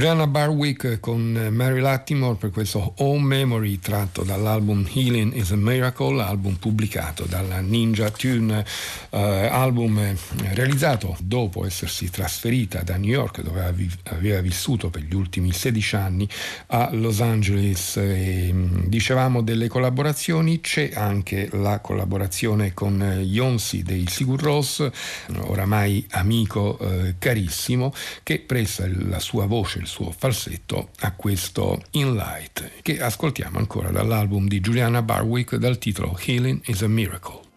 Juliana 0.00 0.26
Barwick 0.26 0.98
con 0.98 1.48
Mary 1.52 1.78
Lattimore 1.78 2.36
per 2.36 2.48
questo 2.48 2.94
Home 3.00 3.36
Memory 3.36 3.80
tratto 3.80 4.22
dall'album 4.22 4.88
Healing 4.90 5.34
is 5.34 5.50
a 5.50 5.56
Miracle, 5.56 6.22
album 6.22 6.54
pubblicato 6.54 7.26
dalla 7.26 7.60
Ninja 7.60 8.08
Tune, 8.08 8.64
eh, 9.10 9.18
album 9.18 10.16
realizzato 10.54 11.18
dopo 11.20 11.66
essersi 11.66 12.08
trasferita 12.08 12.80
da 12.80 12.96
New 12.96 13.10
York 13.10 13.42
dove 13.42 13.62
aveva 14.04 14.40
vissuto 14.40 14.88
per 14.88 15.02
gli 15.02 15.14
ultimi 15.14 15.52
16 15.52 15.96
anni 15.96 16.26
a 16.68 16.88
Los 16.92 17.20
Angeles. 17.20 17.98
E, 17.98 18.54
dicevamo 18.86 19.42
delle 19.42 19.68
collaborazioni, 19.68 20.62
c'è 20.62 20.92
anche 20.94 21.50
la 21.52 21.80
collaborazione 21.80 22.72
con 22.72 23.20
Yonsi 23.22 23.82
dei 23.82 24.06
Sigur 24.08 24.40
Ross, 24.40 24.88
oramai 25.40 26.06
amico 26.12 26.78
eh, 26.78 27.16
carissimo, 27.18 27.92
che 28.22 28.38
presta 28.38 28.86
la 28.88 29.18
sua 29.18 29.44
voce, 29.44 29.80
il 29.80 29.88
suo 29.90 30.12
falsetto 30.16 30.90
a 31.00 31.12
questo 31.12 31.82
In 31.92 32.14
Light, 32.14 32.80
che 32.80 33.02
ascoltiamo 33.02 33.58
ancora 33.58 33.90
dall'album 33.90 34.46
di 34.46 34.60
Juliana 34.60 35.02
Barwick 35.02 35.56
dal 35.56 35.78
titolo 35.78 36.16
Healing 36.16 36.60
is 36.66 36.82
a 36.82 36.88
Miracle. 36.88 37.49